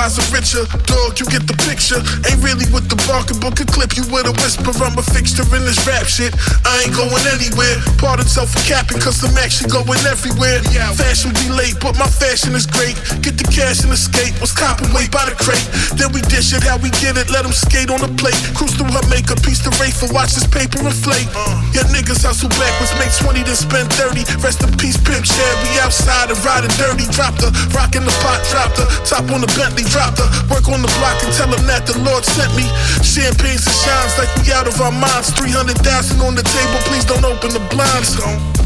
[0.00, 0.64] Older, wiser, richer.
[0.88, 2.00] Dog, you get the picture.
[2.24, 3.92] Ain't really with the barking book a clip.
[4.00, 4.72] You with a whisper.
[4.80, 6.32] I'm a fixture in this rap shit.
[6.64, 7.76] I ain't going anywhere.
[8.00, 10.64] Pardon self for capping, cause I'm actually going everywhere.
[10.96, 12.96] Fashion be late, but my fashion is great.
[13.20, 14.40] Get the cash and escape.
[14.40, 15.68] Was copping weight by the crate.
[16.00, 17.28] Then we dish it how we get it.
[17.28, 18.40] Let them skate on the plate.
[18.56, 19.44] Cruise through her makeup.
[19.44, 19.68] Piece the
[20.00, 21.28] for watch this paper inflate.
[21.76, 22.96] Yeah, niggas hustle backwards.
[22.96, 24.24] Make 20 then spend 30.
[24.40, 25.54] Rest in peace, pimp share.
[25.60, 27.04] We outside and riding dirty.
[27.12, 28.40] Drop the rock in the pot.
[28.48, 29.89] Drop the top on the Bentley.
[29.90, 32.62] Drop the work on the block and tell them that the Lord sent me.
[33.02, 35.34] Champagnes and shines like we out of our minds.
[35.34, 35.74] 300,000
[36.22, 36.78] on the table.
[36.86, 38.14] Please don't open the blinds.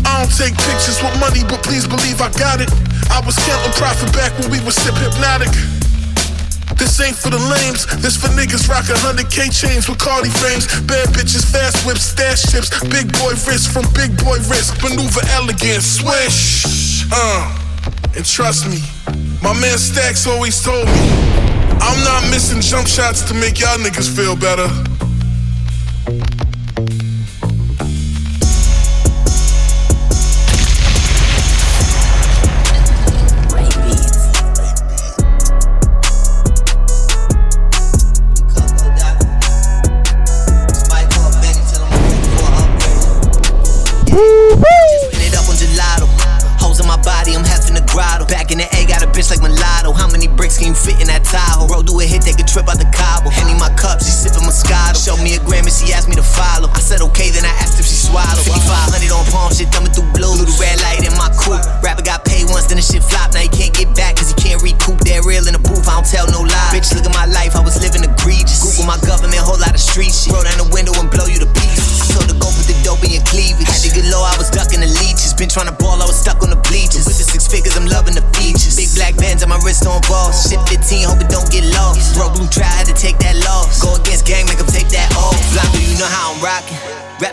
[0.05, 2.69] I don't take pictures with money, but please believe I got it.
[3.09, 5.85] I was counting profit back when we was sip Hpnotiq.
[6.77, 10.67] This ain't for the lames, this for niggas rockin' 100k chains with Cardi frames.
[10.85, 14.77] Bad bitches, fast whips, stash chips, big boy wrist from big boy wrist.
[14.83, 17.07] Maneuver elegant, swish.
[17.13, 17.49] Uh,
[18.17, 18.83] and trust me,
[19.45, 21.09] my man Stacks always told me,
[21.79, 24.67] I'm not missing jump shots to make y'all niggas feel better.
[55.25, 56.69] Me a gram and she asked me to follow.
[56.77, 58.45] I said okay, then I asked if she swallowed.
[58.45, 60.37] 5500 on palm, shit thumbing through blue.
[60.37, 61.65] Blue the red light in my coupe.
[61.81, 63.33] Rapper got paid once, then the shit flop.
[63.33, 65.01] Now he can't get back, cause he can't recoup.
[65.09, 66.77] That real in the booth, I don't tell no lie.
[66.77, 68.61] Bitch, look at my life, I was living egregious.
[68.61, 70.37] Google my government, whole lot of street shit.
[70.37, 72.05] Roll down the window and blow you to pieces.
[72.05, 73.65] I told her go put the dope in your cleavage.
[73.65, 75.33] Had to get low, I was ducking the leeches.
[75.33, 77.09] Been trying to ball, I was stuck on the bleachers.
[77.09, 78.77] With the six figures, I'm loving the features.
[78.77, 80.37] Big black bands on my wrist on balls.
[80.45, 82.13] Shit 15, hope it don't get lost.
[82.13, 83.81] Bro, blue try, had to take that loss.
[83.81, 83.97] Go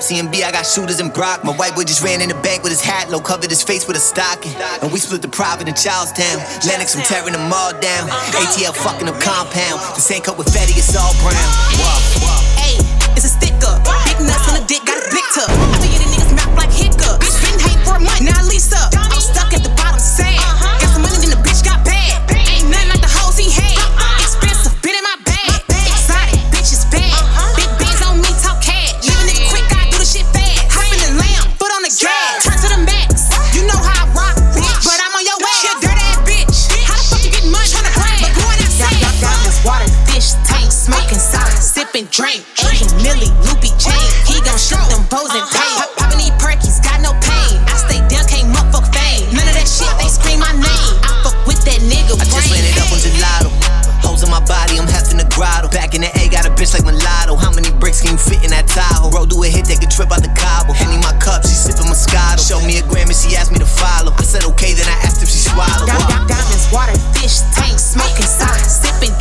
[0.01, 1.43] CMB, I got shooters and Brock.
[1.43, 3.87] My white boy just ran in the bank with his hat low, covered his face
[3.87, 4.53] with a stocking.
[4.81, 6.41] And we split the profit in Charlestown.
[6.65, 8.09] Lennox, I'm tearing them all down.
[8.33, 9.79] ATL fucking up compound.
[9.95, 11.37] The same cup with Fetty, it's all brown.
[11.37, 12.50] Ayy, it's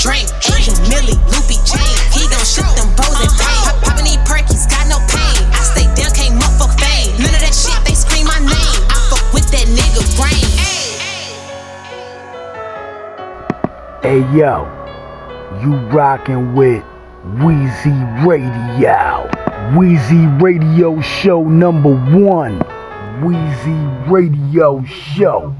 [0.00, 0.26] drink.
[0.56, 1.92] Asian Millie, loopy chain.
[2.16, 3.60] He gon' them bows and pain.
[3.68, 4.08] Pop, poppin'
[4.48, 5.44] these got no pain.
[5.52, 6.40] I stay down, can't
[6.80, 7.20] fame.
[7.20, 8.80] None of that shit, they scream my name.
[8.88, 10.48] I fuck with that nigga brain.
[14.00, 14.64] Hey yo,
[15.60, 16.82] you rockin' with
[17.44, 17.92] Wheezy
[18.26, 19.28] Radio.
[19.76, 22.58] Wheezy Radio Show number one.
[23.22, 25.54] Wheezy Radio Show.